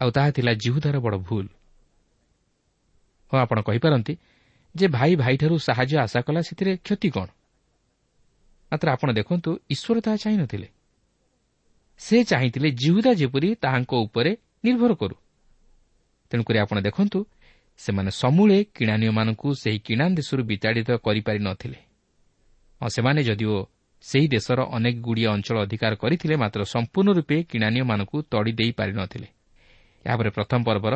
ଆଉ 0.00 0.10
ତାହା 0.10 0.30
ଥିଲା 0.30 0.52
ଜିହୁଦାର 0.54 0.96
ବଡ଼ 0.98 1.16
ଭୁଲ। 1.18 1.46
ହଁ 3.32 3.38
ଆପଣ 3.38 3.58
କହିପାରନ୍ତି 3.60 4.16
ଯେ 4.74 4.86
ଭାଇ 4.88 5.16
ଭାଇଠାରୁ 5.16 5.56
ସାହାଯ୍ୟ 5.58 5.96
ଆଶା 5.98 6.20
କଲା 6.20 6.40
ସେଥିରେ 6.40 6.72
କ୍ଷତି 6.76 7.08
କ'ଣ? 7.10 7.28
ମାତ୍ର 8.72 8.88
ଆପଣ 8.92 9.08
ଦେଖନ୍ତୁ 9.12 9.50
ଈଶ୍ୱର 9.70 10.00
ତାହା 10.00 10.16
ଚାହିଁନଥିଲେ। 10.16 10.68
ସେ 11.98 12.24
ଚାହିଁଥିଲେ 12.24 12.70
ଜିହୁଦା 12.70 13.12
ଯେପରି 13.14 13.48
ତାହାଙ୍କ 13.54 13.92
ଉପରେ 13.94 14.36
ନିର୍ଭର 14.64 14.94
କରୁ। 14.94 15.16
ତେଣୁକରି 16.32 16.58
ଆପଣ 16.58 16.76
ଦେଖନ୍ତୁ 16.80 17.18
ସେମାନେ 17.76 18.10
ସମୂଳେ 18.10 18.58
କିଣାନୀୟମାନଙ୍କୁ 18.76 19.48
ସେହି 19.54 19.78
କିଣା 19.78 20.04
ଦେଶରୁ 20.08 20.42
ବିତାଡ଼ିତ 20.42 20.90
କରିପାରି 20.96 21.38
ନ 21.38 21.48
ଥିଲେ। 21.54 21.78
ହଁ 22.80 22.88
ସେମାନେ 22.88 23.20
ଯଦିଓ 23.24 23.56
ସେହି 24.04 24.26
ଦେଶର 24.28 24.58
ଅନେକଗୁଡ଼ିଏ 24.76 25.28
ଅଞ୍ଚଳ 25.34 25.56
ଅଧିକାର 25.62 25.92
କରିଥିଲେ 25.94 26.34
ମାତ୍ର 26.36 26.60
ସମ୍ପୂର୍ଣ୍ଣ 26.64 27.10
ରୂପେ 27.12 27.36
କିଣାନୀୟମାନଙ୍କୁ 27.42 28.16
ତଡ଼ି 28.22 28.52
ଦେଇପାରି 28.52 28.92
ନ 28.92 29.00
ଥିଲେ। 29.06 29.28
ଏହାପରେ 30.04 30.30
ପ୍ରଥମ 30.30 30.60
ପର୍ବର 30.64 30.94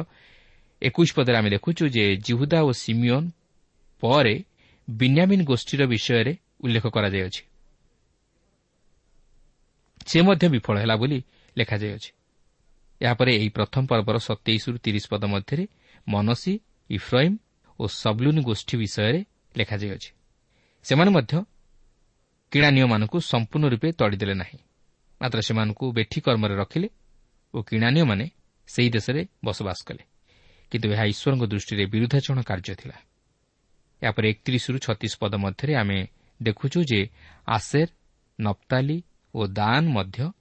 ଏକୋଇଶ 0.83 1.11
ପଦରେ 1.17 1.37
ଆମେ 1.37 1.51
ଦେଖୁଛୁ 1.51 1.85
ଯେ 1.89 2.05
ଜିହୁଦା 2.17 2.59
ଓ 2.63 2.71
ସିମିଓନ୍ 2.73 3.29
ପରେ 4.03 4.35
ବିନ୍ୟାମିନ୍ 4.91 5.45
ଗୋଷ୍ଠୀର 5.45 5.83
ବିଷୟରେ 5.87 6.33
ଉଲ୍ଲେଖ 6.61 6.87
କରାଯାଇଅଛି। 6.87 7.43
ସେ 10.07 10.19
ମଧ୍ୟ 10.23 10.49
ବିଫଳ 10.49 10.77
ହେଲା 10.79 10.97
ବୋଲି 10.97 11.19
ଲେଖାଯାଇଅଛି। 11.57 12.11
ଏହାପରେ 13.03 13.37
ଏହି 13.37 13.49
ପ୍ରଥମ 13.49 13.87
ପର୍ବର 13.87 14.17
ସତେଇଶରୁ 14.19 14.79
ତିରିଶ 14.79 15.05
ପଦ 15.11 15.25
ମଧ୍ୟରେ 15.25 15.65
ମନସି 16.09 16.61
ଇଫ୍ରଇମ୍ 16.91 17.37
ଓ 17.81 17.87
ସବ୍ଲୁନ୍ 17.87 18.41
ଗୋଷ୍ଠୀ 18.43 18.77
ବିଷୟରେ 18.77 19.25
ଲେଖାଯାଇଅଛି। 19.57 20.11
ସେମାନେ 20.85 21.11
ମଧ୍ୟ 21.11 21.45
କିଣାନୀୟମାନଙ୍କୁ 22.53 23.19
ସମ୍ପୂର୍ଣ୍ଣ 23.21 23.69
ରୂପେ 23.69 23.89
ତଡ଼ିଦେଲେ 23.93 24.35
ନାହିଁ। 24.35 24.59
ମାତ୍ର 25.23 25.41
ସେମାନଙ୍କୁ 25.41 25.93
ବେଠି 25.93 26.21
କର୍ମରେ 26.21 26.55
ରଖିଲେ 26.57 26.89
ଓ 27.55 27.63
କିଣାନୀୟମାନେ 27.63 28.31
ସେହି 28.67 28.91
ଦେଶରେ 28.91 29.21
ବସବାସ 29.45 29.79
କଲେ। 29.87 30.03
କିନ୍ତୁ 30.71 30.87
ଏହା 30.93 31.05
ଈଶ୍ୱରଙ୍କ 31.05 31.45
ଦୃଷ୍ଟିରେ 31.47 31.85
ବିରୁଦ୍ଧାଚରଣ 31.87 32.41
କାର୍ଯ୍ୟ 32.43 32.75
ଥିଲା। 32.75 32.97
ଏହାପରେ 34.03 34.27
ଏକତିରିଶରୁ 34.31 34.79
ଛତିଶ 34.79 35.13
ପଦ 35.21 35.35
ମଧ୍ୟରେ 35.35 35.75
ଆମେ 35.75 35.99
ଦେଖୁଛୁ 36.43 36.79
ଯେ 36.85 37.01
ଆସେର 37.47 37.89
ନପ୍ତାଲି 38.41 39.03
ଓ 39.35 39.47
ଦାନ 39.47 39.89
ମଧ୍ୟ 39.89 40.33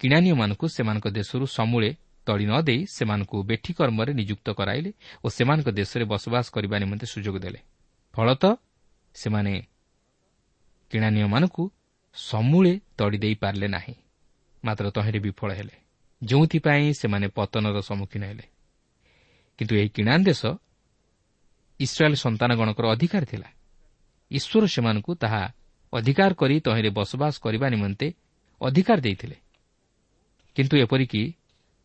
କିଣାନୀୟମାନଙ୍କୁ 0.00 0.66
ସେମାନଙ୍କ 0.68 1.06
ଦେଶରୁ 1.18 1.44
ସମୂଳେ 1.58 1.90
ତଳି 2.26 2.46
ନ 2.46 2.54
ଦେଇ 2.62 2.80
ସେମାନଙ୍କୁ 2.86 3.36
ବେଠି 3.42 3.72
କର୍ମରେ 3.72 4.12
ନିଯୁକ୍ତ 4.20 4.48
କରାଇଲେ 4.50 4.90
ଓ 5.24 5.26
ସେମାନଙ୍କ 5.28 5.68
ଦେଶରେ 5.80 6.04
ବସବାସ 6.12 6.46
କରିବା 6.54 6.76
ନିମନ୍ତେ 6.78 7.06
ସୁଯୋଗ 7.06 7.36
ଦେଲେ। 7.44 7.60
ଫଳତଃ 8.14 8.52
ସେମାନେ 9.14 9.54
କିଣାନୀୟମାନଙ୍କୁ 10.90 11.64
ସମୂଳେ 12.14 12.72
ତଡ଼ି 12.98 13.18
ଦେଇପାରିଲେ 13.18 13.68
ନାହିଁ 13.68 13.94
ମାତ୍ର 14.64 14.84
ତହିଁରେ 14.96 15.18
ବିଫଳ 15.18 15.50
ହେଲେ 15.58 15.76
ଯେଉଁଥିପାଇଁ 16.22 16.86
ସେମାନେ 17.00 17.26
ପତନର 17.36 17.78
ସମ୍ମୁଖୀନ 17.80 18.22
ହେଲେ। 18.24 18.44
କିନ୍ତୁ 19.58 19.74
ଏହି 19.80 19.88
କିଣା 19.88 20.14
ଦେଶ 20.28 20.42
ଇସ୍ରାଏଲ୍ 21.80 22.16
ସନ୍ତାନଗଣଙ୍କର 22.24 22.86
ଅଧିକାର 22.94 23.22
ଥିଲା। 23.24 23.48
ଈଶ୍ୱର 24.30 24.64
ସେମାନଙ୍କୁ 24.74 25.12
ତାହା 25.14 25.42
ଅଧିକାର 25.92 26.30
କରି 26.40 26.56
ତହିଁରେ 26.66 26.90
ବସବାସ 26.98 27.34
କରିବା 27.44 27.66
ନିମନ୍ତେ 27.74 28.06
ଅଧିକାର 28.60 28.98
ଦେଇଥିଲେ। 29.00 29.36
କିନ୍ତୁ 30.58 30.76
ଏପରିକି 30.76 31.34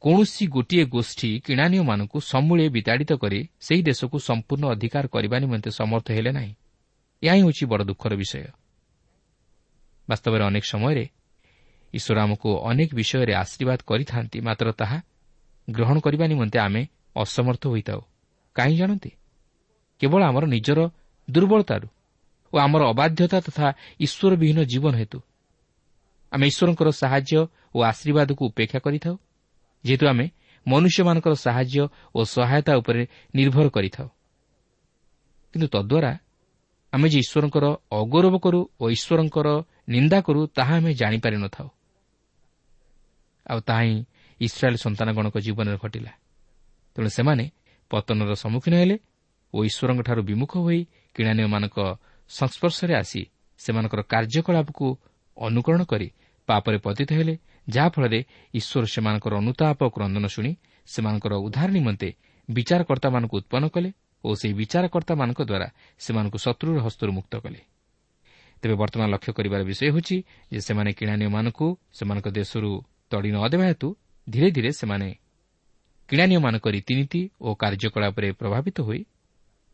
କୌଣସି 0.02 0.48
ଗୋଟିଏ 0.48 0.86
ଗୋଷ୍ଠୀ 0.86 1.40
କିଣାନୀୟମାନଙ୍କୁ 1.40 2.20
ସମୂଳେ 2.20 2.70
ବିତାଡ଼ିତ 2.70 3.14
କରି 3.14 3.50
ସେହି 3.60 3.82
ଦେଶକୁ 3.84 4.20
ସମ୍ପୂର୍ଣ୍ଣ 4.20 4.66
ଅଧିକାର 4.68 5.08
କରିବା 5.08 5.40
ନିମନ୍ତେ 5.40 5.72
ସମର୍ଥ 5.72 6.12
ହେଲେ 6.12 6.32
ନାହିଁ। 6.32 6.56
ଏହା 7.24 7.34
ହିଁ 7.34 7.42
ହେଉଛି 7.42 7.66
ବଡ଼ 7.66 7.84
ଦୁଃଖର 7.84 8.16
ବିଷୟ। 8.16 8.44
ବାସ୍ତବରେ 10.10 10.44
ଅନେକ 10.44 10.64
ସମୟରେ 10.66 11.06
ଈଶ୍ୱର 11.94 12.20
ଆମକୁ 12.20 12.50
ଅନେକ 12.58 12.90
ବିଷୟରେ 12.94 13.34
ଆଶୀର୍ବାଦ 13.34 13.80
କରିଥାନ୍ତି 13.88 14.42
ମାତ୍ର 14.42 14.72
ତାହା 14.72 15.02
ଗ୍ରହଣ 15.70 16.00
କରିବା 16.00 16.28
ନିମନ୍ତେ 16.28 16.60
ଆମେ 16.60 16.88
ଅସମର୍ଥ 17.16 17.68
ହୋଇଥାଉ। 17.68 18.02
କାହିଁ 18.54 18.78
ଜାଣନ୍ତି? 18.78 19.12
କେବଳ 20.00 20.24
ଆମର 20.24 20.46
ନିଜର 20.46 20.90
ଦୁର୍ବଳତାରୁ 21.32 21.88
ଓ 22.54 22.58
ଆମର 22.58 22.82
ଅବାଧ୍ୟତା 22.84 23.40
ତଥା 23.40 23.68
ଈଶ୍ୱରବିହୀନ 24.00 24.64
ଜୀବନ 24.64 24.96
ହେତୁ। 24.96 25.20
ଆମେ 26.34 26.46
ଈଶ୍ୱରଙ୍କର 26.52 26.90
ସାହାଯ୍ୟ 27.02 27.40
ଓ 27.76 27.80
ଆଶୀର୍ବାଦକୁ 27.92 28.42
ଉପେକ୍ଷା 28.50 28.80
କରିଥାଉ। 28.86 29.16
ଯେହେତୁ 29.84 30.06
ଆମେ 30.08 30.26
ମନୁଷ୍ୟମାନଙ୍କର 30.66 31.34
ସାହାଯ୍ୟ 31.46 31.84
ଓ 32.16 32.20
ସହାୟତା 32.36 32.72
ଉପରେ 32.82 33.02
ନିର୍ଭର 33.36 33.68
କରିଥାଉ। 33.76 34.08
କିନ୍ତୁ 35.54 35.68
ତଦ୍ୱାରା 35.76 36.12
ଆମେ 36.94 37.08
ଯେ 37.10 37.18
ଈଶ୍ୱରଙ୍କର 37.26 37.66
ଅଗୌରବ 38.00 38.36
କରୁ 38.46 38.60
ଓ 38.82 38.84
ଈଶ୍ୱରଙ୍କର 38.96 39.48
ନିନ୍ଦା 39.94 40.20
କରୁ 40.28 40.42
ତାହା 40.58 40.74
ଆମେ 40.80 40.92
ଜାଣିପାରି 41.02 41.38
ନ 41.38 41.46
ଥାଉ 41.56 41.68
ଆଉ 43.46 43.60
ତାହା 43.68 43.84
ହିଁ 43.88 43.96
ଇସ୍ରାଏଲ୍ 44.42 44.78
ସନ୍ତାନଗଣଙ୍କ 44.86 45.38
ଜୀବନରେ 45.46 45.78
ଘଟିଲା। 45.84 46.12
ତେଣୁ 46.96 47.10
ସେମାନେ 47.18 47.46
ପତନର 47.92 48.32
ସମ୍ମୁଖୀନ 48.44 48.74
ହେଲେ 48.82 48.96
ଓ 49.54 49.58
ଈଶ୍ୱରଙ୍କଠାରୁ 49.70 50.22
ବିମୁଖ 50.30 50.52
ହୋଇ 50.66 50.80
କିଣାନୀୟମାନଙ୍କ 51.16 51.78
ସଂସ୍ପର୍ଶରେ 52.32 52.94
ଆସି 53.02 53.22
ସେମାନଙ୍କର 53.60 54.02
କାର୍ଯ୍ୟକଳାପକୁ 54.12 54.88
ଅନୁକରଣ 55.38 55.82
କରି 55.92 56.08
ପାପରେ 56.48 56.78
ପତିତ 56.78 57.10
ହେଲେ 57.14 57.36
ଯାହାଫଳରେ 57.68 58.20
ଈଶ୍ୱର 58.54 58.86
ସେମାନଙ୍କର 58.94 59.34
ଅନୁତାପ 59.42 59.80
କ୍ରନ୍ଦନ 59.96 60.26
ଶୁଣି 60.28 60.52
ସେମାନଙ୍କର 60.88 61.34
ଉଦ୍ଧାର 61.46 61.70
ନିମନ୍ତେ 61.78 62.10
ବିଚାରକର୍ତ୍ତାମାନଙ୍କୁ 62.50 63.36
ଉତ୍ପନ୍ନ 63.40 63.66
କଲେ 63.76 63.90
ଓ 64.24 64.30
ସେହି 64.40 64.54
ବିଚାରକର୍ତ୍ତାମାନଙ୍କ 64.54 65.40
ଦ୍ୱାରା 65.50 65.68
ସେମାନଙ୍କୁ 66.00 66.38
ଶତ୍ରୁର 66.46 66.78
ହସ୍ତରୁ 66.86 67.12
ମୁକ୍ତ 67.12 67.34
କଲେ। 67.44 67.60
ତେବେ 68.62 68.76
ବର୍ତ୍ତମାନ 68.76 69.08
ଲକ୍ଷ୍ୟ 69.14 69.32
କରିବାର 69.38 69.62
ବିଷୟ 69.70 69.84
ହେଉଛି 69.92 70.18
ଯେ 70.52 70.60
ସେମାନେ 70.68 70.92
କିଣାନୀୟମାନଙ୍କୁ 71.00 71.68
ସେମାନଙ୍କ 71.98 72.28
ଦେଶରୁ 72.40 72.72
ତଡ଼ି 73.12 73.30
ନ 73.36 73.38
ଦେବା 73.52 73.66
ହେତୁ 73.72 73.88
ଧୀରେ 74.28 74.50
ଧୀରେ 74.56 74.72
ସେମାନେ 74.72 75.10
କିଣାନୀୟମାନଙ୍କ 76.10 76.66
ରୀତିନୀତି 76.76 77.22
ଓ 77.42 77.50
କାର୍ଯ୍ୟକଳାପରେ 77.62 78.30
ପ୍ରଭାବିତ 78.40 78.78
ହୋଇ 78.88 79.02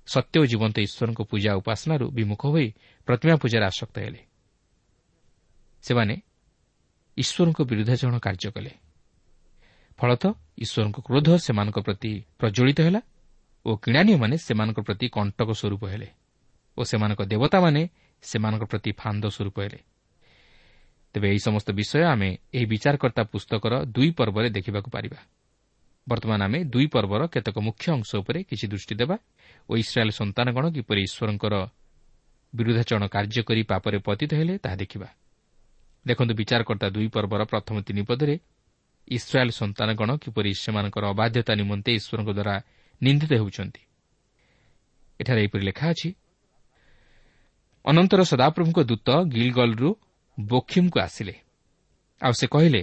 ସତ୍ୟ 0.08 0.36
ଓ 0.42 0.44
ଜୀବନ୍ତ 0.46 0.78
ଈଶ୍ୱରଙ୍କ 0.88 1.20
ପୂଜା 1.30 1.52
ଉପାସନାରୁ 1.62 2.06
ବିମୁଖ 2.18 2.42
ହୋଇ 2.54 2.68
ପ୍ରତିମା 3.08 3.36
ପୂଜାରେ 3.42 3.66
ଆସକ୍ତ 3.66 3.96
ହେଲେ। 4.00 4.22
ସେମାନେ 5.84 6.16
ଈଶ୍ୱରଙ୍କ 7.22 7.60
ବିରୁଦ୍ଧାଚରଣ 7.70 8.16
କାର୍ଯ୍ୟ 8.26 8.50
କଲେ। 8.56 8.72
ଫଳତଃ 10.00 10.32
ଈଶ୍ୱରଙ୍କ 10.64 10.98
କ୍ରୋଧ 11.08 11.30
ସେମାନଙ୍କ 11.46 11.78
ପ୍ରତି 11.88 12.12
ପ୍ରଜ୍ୱଳିତ 12.40 12.80
ହେଲା 12.88 13.02
ଓ 13.66 13.70
କିଣାନୀୟମାନେ 13.84 14.36
ସେମାନଙ୍କ 14.48 14.80
ପ୍ରତି 14.88 15.06
କଣ୍ଟକ 15.16 15.50
ସ୍ୱରୂପ 15.60 15.84
ହେଲେ 15.92 16.10
ଓ 16.78 16.82
ସେମାନଙ୍କ 16.90 17.22
ଦେବତାମାନେ 17.32 17.82
ସେମାନଙ୍କ 18.24 18.64
ପ୍ରତି 18.72 18.92
ଫାନ୍ଦ 19.02 19.24
ସ୍ୱରୂପ 19.36 19.58
ହେଲେ। 19.60 19.80
ତେବେ 21.16 21.28
ଏହି 21.32 21.42
ସମସ୍ତ 21.48 21.68
ବିଷୟ 21.72 22.02
ଆମେ 22.14 22.30
ଏହି 22.56 22.66
ବିଚାରକର୍ତ୍ତା 22.66 23.24
ପୁସ୍ତକର 23.34 23.74
ଦୁଇ 23.96 24.10
ପର୍ବରେ 24.18 24.48
ଦେଖିବାକୁ 24.50 24.90
ପାରିବା। 24.96 25.20
ବର୍ତ୍ତମାନ 26.08 26.40
ଆମେ 26.48 26.60
ଦୁଇ 26.74 26.88
ପର୍ବର 26.94 27.22
କେତେକ 27.34 27.58
ମୁଖ୍ୟ 27.60 27.86
ଅଂଶ 27.96 28.10
ଉପରେ 28.22 28.40
କିଛି 28.50 28.66
ଦୃଷ୍ଟି 28.68 28.96
ଦେବା 28.96 29.16
ଓ 29.70 29.72
ଇସ୍ରାଏଲ୍ 29.84 30.14
ସନ୍ତାନଗଣ 30.20 30.66
କିପରି 30.76 31.02
ଈଶ୍ୱରଙ୍କର 31.08 31.56
ବିରୁଦ୍ଧାଚରଣ 32.54 33.04
କାର୍ଯ୍ୟ 33.16 33.42
କରି 33.44 33.62
ପାପରେ 33.64 33.98
ପତିତ 34.08 34.32
ହେଲେ 34.40 34.56
ତାହା 34.64 34.76
ଦେଖିବା। 34.76 35.10
ଦେଖନ୍ତୁ 36.06 36.34
ବିଚାରକର୍ତ୍ତା 36.40 36.88
ଦୁଇ 36.96 37.08
ପର୍ବର 37.16 37.42
ପ୍ରଥମ 37.52 37.76
ତିନି 37.88 38.02
ପଦରେ 38.10 38.36
ଇସ୍ରାଏଲ୍ 39.08 39.52
ସନ୍ତାନଗଣ 39.52 40.10
କିପରି 40.24 40.52
ସେମାନଙ୍କର 40.64 41.04
ଅବାଧ୍ୟତା 41.14 41.54
ନିମନ୍ତେ 41.62 41.92
ଈଶ୍ୱରଙ୍କ 42.00 42.30
ଦ୍ୱାରା 42.38 42.56
ନିନ୍ଦିତ 43.02 43.32
ହେଉଛନ୍ତି। 43.40 43.82
ଏଠାରେ 45.20 45.40
ଏହିପରି 45.44 45.64
ଲେଖା 45.70 45.86
ଅଛି 45.94 46.10
ଅନନ୍ତର 47.86 48.22
ସଦାପ୍ରଭୁଙ୍କ 48.32 48.80
ଦୂତ 48.92 49.08
ଗିଲଗଲରୁ 49.34 49.90
ବୋଖିମ୍କୁ 50.38 50.98
ଆସିଲେ। 51.00 51.36
ଆଉ 52.22 52.34
ସେ 52.40 52.46
କହିଲେ 52.48 52.82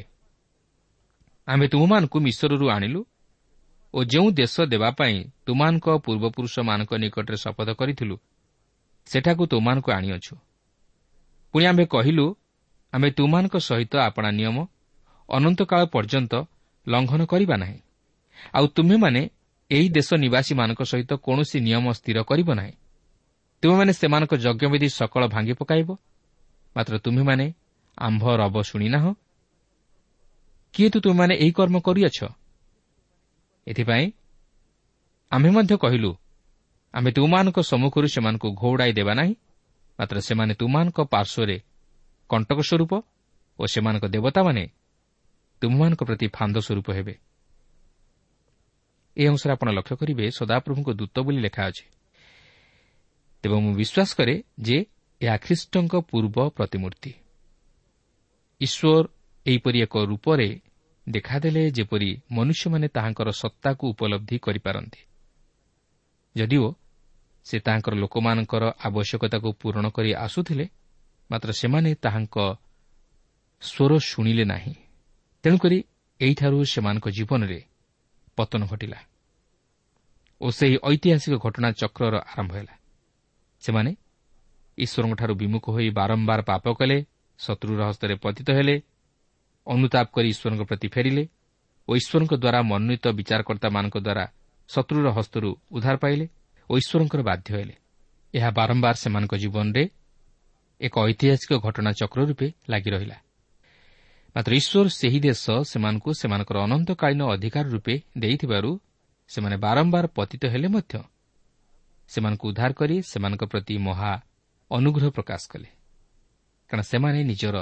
ଆମେ 1.48 1.66
ତୁମମାନଙ୍କୁ 1.72 2.18
ମିଶରରୁ 2.26 2.66
ଆଣିଲୁ 2.70 3.00
ଓ 3.94 3.98
ଯେଉଁ 4.04 4.28
ଦେଶ 4.30 4.54
ଦେବା 4.72 4.90
ପାଇଁ 4.98 5.16
ତୁମାନଙ୍କ 5.46 5.86
ପୂର୍ବପୁରୁଷମାନଙ୍କ 6.04 6.90
ନିକଟରେ 7.02 7.36
ଶପଥ 7.44 7.68
କରିଥିଲୁ 7.80 8.16
ସେଠାକୁ 9.06 9.42
ତୁମମାନଙ୍କୁ 9.46 9.90
ଆଣିଅଛୁ। 9.98 10.34
ପୁଣି 11.54 11.64
ଆମ୍ଭେ 11.70 11.84
କହିଲୁ 11.94 12.26
ଆମେ 12.96 13.08
ତୁମାନଙ୍କ 13.10 13.56
ସହିତ 13.58 13.92
ଆପଣା 13.96 14.30
ନିୟମ 14.30 14.56
ଅନନ୍ତକାଳ 15.28 15.80
ପର୍ଯ୍ୟନ୍ତ 15.84 16.32
ଲଙ୍ଘନ 16.88 17.20
କରିବା 17.24 17.56
ନାହିଁ। 17.56 17.80
ଆଉ 18.54 18.66
ତୁମେମାନେ 18.66 19.30
ଏହି 19.70 19.88
ଦେଶ 19.88 20.08
ନିବାସୀମାନଙ୍କ 20.14 20.80
ସହିତ 20.82 21.10
କୌଣସି 21.14 21.58
ନିୟମ 21.60 21.84
ସ୍ଥିର 21.92 22.18
କରିବ 22.22 22.48
ନାହିଁ। 22.54 22.74
ତୁମେମାନେ 23.62 23.92
ସେମାନଙ୍କ 23.92 24.32
ଯଜ୍ଞବିଧି 24.36 24.88
ସକଳ 24.88 25.22
ଭାଙ୍ଗି 25.28 25.52
ପକାଇବ। 25.52 25.88
ମାତ୍ର 26.76 26.94
ତୁମେମାନେ 26.98 27.46
ଆମ୍ଭ 27.98 28.24
ରବ 28.36 28.56
ଶୁଣିନାହ। 28.62 29.04
କିଏ 30.74 30.88
ତୁ 30.90 30.98
ତୁମେମାନେ 31.00 31.34
ଏହି 31.34 31.52
କର୍ମ 31.52 31.76
କରିଅଛ? 31.80 32.18
ଏଥିପାଇଁ 33.66 34.06
ଆମ୍ଭେ 35.32 35.50
ମଧ୍ୟ 35.50 35.74
କହିଲୁ 35.76 36.10
ଆମେ 36.94 37.10
ତୁମମାନଙ୍କ 37.12 37.58
ସମ୍ମୁଖରୁ 37.60 38.08
ସେମାନଙ୍କୁ 38.08 38.48
ଘୋଡ଼ାଇ 38.52 38.92
ଦେବା 38.92 39.14
ନାହିଁ 39.14 39.32
ମାତ୍ର 39.98 40.16
ସେମାନେ 40.20 40.54
ତୁମମାନଙ୍କ 40.54 40.98
ପାର୍ଶ୍ୱରେ 41.00 41.56
କଣ୍ଟକ 42.28 42.58
ସ୍ୱରୂପ 42.60 42.92
ଓ 43.58 43.66
ସେମାନଙ୍କ 43.66 44.04
ଦେବତାମାନେ 44.06 44.64
ତୁମମାନଙ୍କ 45.60 46.00
ପ୍ରତି 46.04 46.26
ଫାନ୍ଦ 46.28 46.56
ସ୍ୱରୂପ 46.58 46.88
ହେବେ। 46.90 47.14
ଏହି 49.16 49.28
ଅଂଶରେ 49.28 49.52
ଆପଣ 49.52 49.68
ଲକ୍ଷ୍ୟ 49.70 49.96
କରିବେ 49.96 50.24
ସଦାପ୍ରଭୁଙ୍କ 50.30 50.88
ଦୂତ 50.90 51.16
ବୋଲି 51.20 51.40
ଲେଖା 51.40 51.62
ଅଛି। 51.66 51.84
ତେବେ 53.42 53.56
ମୁଁ 53.60 53.74
ବିଶ୍ୱାସ 53.74 54.10
କରେ 54.16 54.42
ଯେ 54.60 54.84
ଏହା 55.20 55.36
ଖ୍ରୀଷ୍ଟଙ୍କ 55.36 55.94
ପୂର୍ବ 56.00 56.36
ପ୍ରତିମୂର୍ତ୍ତି। 56.48 57.12
ଈଶ୍ୱର 58.60 59.04
ଏହିପରି 59.46 59.78
ଏକ 59.82 59.96
ରୂପରେ 59.96 60.60
ଦେଖାଦେଲେ 61.08 61.70
ଯେପରି 61.70 62.10
ମନୁଷ୍ୟମାନେ 62.30 62.88
ତାହାଙ୍କର 62.88 63.28
ସତ୍ତାକୁ 63.30 63.84
ଉପଲବ୍ଧି 63.88 64.38
କରିପାରନ୍ତି। 64.38 65.00
ଯଦିଓ 66.36 66.74
ସେ 67.44 67.56
ତାହାଙ୍କର 67.60 67.94
ଲୋକମାନଙ୍କର 67.94 68.64
ଆବଶ୍ୟକତାକୁ 68.84 69.48
ପୂରଣ 69.52 69.88
କରି 69.88 70.14
ଆସୁଥିଲେ 70.14 70.68
ମାତ୍ର 71.30 71.50
ସେମାନେ 71.60 71.90
ତାହାଙ୍କ 72.04 72.36
ସ୍ୱର 73.62 73.92
ଶୁଣିଲେ 74.10 74.44
ନାହିଁ। 74.52 74.74
ତେଣୁକରି 75.44 75.78
ଏହିଠାରୁ 76.20 76.58
ସେମାନଙ୍କ 76.72 77.06
ଜୀବନରେ 77.16 77.58
ପତନ 78.38 78.62
ଘଟିଲା 78.70 78.98
ଓ 80.40 80.46
ସେହି 80.58 80.76
ଐତିହାସିକ 80.90 81.34
ଘଟଣା 81.44 81.68
ଚକ୍ରର 81.80 82.14
ଆରମ୍ଭ 82.32 82.52
ହେଲା। 82.56 82.74
ସେମାନେ 83.62 83.90
ଈଶ୍ୱରଙ୍କଠାରୁ 84.78 85.34
ବିମୁଖ 85.40 85.64
ହୋଇ 85.74 85.88
ବାରମ୍ବାର 85.98 86.40
ପାପ 86.50 86.64
କଲେ 86.78 86.98
ଶତ୍ରୁର 87.38 87.80
ହସ୍ତରେ 87.88 88.14
ପତିତ 88.24 88.48
ହେଲେ 88.58 88.76
ଅନୁତାପ 89.66 90.06
କରି 90.14 90.28
ଈଶ୍ୱରଙ୍କ 90.34 90.62
ପ୍ରତି 90.70 90.88
ଫେରିଲେ 90.94 91.24
ଓ 91.88 91.90
ଈଶ୍ୱରଙ୍କ 92.00 92.32
ଦ୍ୱାରା 92.42 92.60
ମନୋନୀତ 92.70 93.04
ବିଚାରକର୍ତ୍ତାମାନଙ୍କ 93.18 93.96
ଦ୍ୱାରା 94.06 94.24
ଶତ୍ରୁର 94.70 95.06
ହସ୍ତରୁ 95.16 95.48
ଉଦ୍ଧାର 95.76 95.96
ପାଇଲେ 96.04 96.26
ଓ 96.70 96.72
ଈଶ୍ୱରଙ୍କର 96.80 97.20
ବାଧ୍ୟ 97.30 97.48
ହେଲେ। 97.56 97.74
ଏହା 98.34 98.50
ବାରମ୍ବାର 98.58 98.94
ସେମାନଙ୍କ 99.02 99.32
ଜୀବନରେ 99.42 99.82
ଏକ 100.80 100.94
ଐତିହାସିକ 101.00 101.52
ଘଟଣା 101.58 101.92
ଚକ୍ର 101.92 102.24
ରୂପେ 102.24 102.52
ଲାଗି 102.68 102.90
ରହିଲା। 102.90 103.16
ମାତ୍ର 104.36 104.52
ଈଶ୍ୱର 104.54 104.88
ସେହି 104.88 105.20
ଦେଶ 105.20 105.44
ସେମାନଙ୍କୁ 105.62 106.10
ସେମାନଙ୍କର 106.12 106.56
ଅନନ୍ତକାଳୀନ 106.58 107.22
ଅଧିକାର 107.32 107.66
ରୂପେ 107.68 107.94
ଦେଇଥିବାରୁ 108.18 108.70
ସେମାନେ 109.28 109.56
ବାରମ୍ବାର 109.56 110.06
ପତିତ 110.06 110.42
ହେଲେ 110.46 110.68
ମଧ୍ୟ 110.68 111.02
ସେମାନଙ୍କୁ 112.08 112.44
ଉଦ୍ଧାର 112.48 112.72
କରି 112.72 113.02
ସେମାନଙ୍କ 113.02 113.42
ପ୍ରତି 113.44 113.74
ମହା 113.78 114.12
ଅନୁଗ୍ରହ 114.70 115.10
ପ୍ରକାଶ 115.10 115.42
କଲେ। 115.52 115.70
କାରଣ 116.70 116.82
ସେମାନେ 116.82 117.20
ନିଜର 117.24 117.56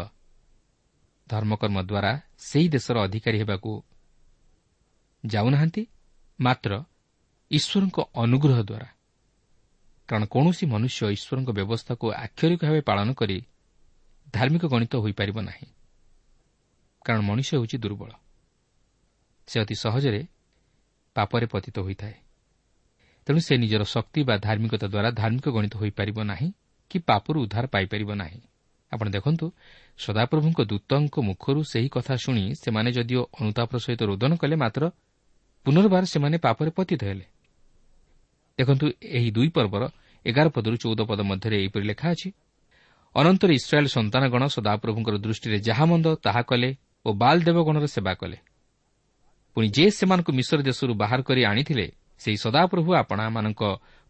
ଧର୍ମକର୍ମ 1.29 1.83
ଦ୍ୱାରା 1.83 2.13
ସେହି 2.39 2.69
ଦେଶର 2.69 2.97
ଅଧିକାରୀ 3.07 3.39
ହେବାକୁ 3.39 3.73
ଯାଉନାହାନ୍ତି 5.27 5.83
ମାତ୍ର 6.41 6.85
ଈଶ୍ୱରଙ୍କ 7.51 7.99
ଅନୁଗ୍ରହ 8.15 8.59
ଦ୍ୱାରା। 8.63 8.94
କାରଣ 10.09 10.25
କୌଣସି 10.25 10.67
ମନୁଷ୍ୟ 10.67 11.07
ଈଶ୍ୱରଙ୍କ 11.11 11.51
ବ୍ୟବସ୍ଥାକୁ 11.51 12.13
ଆକ୍ଷରିକ 12.13 12.61
ଭାବେ 12.65 12.81
ପାଳନ 12.81 13.13
କରି 13.13 13.39
ଧାର୍ମିକ 14.33 14.65
ଗଣିତ 14.67 14.97
ହୋଇପାରିବ 14.97 15.39
ନାହିଁ। 15.41 15.67
କାରଣ 17.05 17.21
ମଣିଷ 17.23 17.49
ହେଉଛି 17.55 17.79
ଦୁର୍ବଳ। 17.79 18.11
ସେ 19.47 19.61
ଅତି 19.61 19.75
ସହଜରେ 19.75 20.27
ପାପରେ 21.15 21.47
ପତିତ 21.47 21.79
ହୋଇଥାଏ। 21.79 22.15
ତେଣୁ 23.27 23.41
ସେ 23.41 23.57
ନିଜର 23.57 23.83
ଶକ୍ତି 23.85 24.21
ବା 24.23 24.35
ଧାର୍ମିକତା 24.39 24.87
ଦ୍ୱାରା 24.87 25.11
ଧାର୍ମିକ 25.11 25.47
ଗଣିତ 25.49 25.75
ହୋଇପାରିବ 25.77 26.19
ନାହିଁ 26.23 26.53
କି 26.91 26.99
ପାପରୁ 26.99 27.39
ଉଦ୍ଧାର 27.43 27.67
ପାଇପାରିବ 27.67 28.11
ନାହିଁ। 28.15 28.41
ଆପଣ 28.93 29.07
ଦେଖନ୍ତୁ 29.11 29.47
ସଦାପ୍ରଭୁଙ୍କ 29.99 30.61
ଦୂତଙ୍କ 30.61 31.15
ମୁଖରୁ 31.21 31.61
ସେହି 31.65 31.89
କଥା 31.89 32.15
ଶୁଣି 32.17 32.55
ସେମାନେ 32.55 32.91
ଯଦିଓ 32.93 33.23
ଅନୁତାପର 33.41 33.79
ସହିତ 33.79 34.03
ରୋଦନ 34.03 34.33
କଲେ 34.37 34.57
ମାତ୍ର 34.57 34.83
ପୁନର୍ବାର 35.67 36.05
ସେମାନେ 36.05 36.37
ପାପରେ 36.39 36.71
ପତିତ 36.71 37.05
ହେଲେ। 37.05 37.27
ଦେଖନ୍ତୁ 38.59 38.87
ଏହି 39.19 39.31
ଦୁଇ 39.37 39.49
ପର୍ବର 39.57 39.83
ଏଗାର 40.27 40.47
ପଦରୁ 40.57 40.77
ଚଉଦ 40.83 41.01
ପଦ 41.11 41.21
ମଧ୍ୟରେ 41.31 41.57
ଏହିପରି 41.61 41.85
ଲେଖା 41.91 42.07
ଅଛି 42.15 42.29
ଅନନ୍ତର 43.15 43.51
ଇସ୍ରାଏଲ୍ 43.61 43.89
ସନ୍ତାନଗଣ 43.97 44.43
ସଦାପ୍ରଭୁଙ୍କର 44.57 45.17
ଦୃଷ୍ଟିରେ 45.25 45.59
ଯାହା 45.69 45.85
ମନ୍ଦ 45.91 46.07
ତାହା 46.25 46.43
କଲେ 46.51 46.71
ଓ 47.07 47.09
ବାଲ୍ 47.23 47.41
ଦେବଗଣର 47.47 47.87
ସେବା 47.87 48.13
କଲେ। 48.21 48.39
ପୁଣି 49.57 49.69
ଯେ 49.77 49.85
ସେମାନଙ୍କୁ 49.99 50.31
ମିଶ୍ର 50.39 50.59
ଦେଶରୁ 50.69 50.93
ବାହାର 51.03 51.21
କରି 51.29 51.43
ଆଣିଥିଲେ 51.51 51.87
ସେହି 52.23 52.39
ସଦାପ୍ରଭୁ 52.45 52.91
ଆପଣାମାନଙ୍କ 53.03 53.63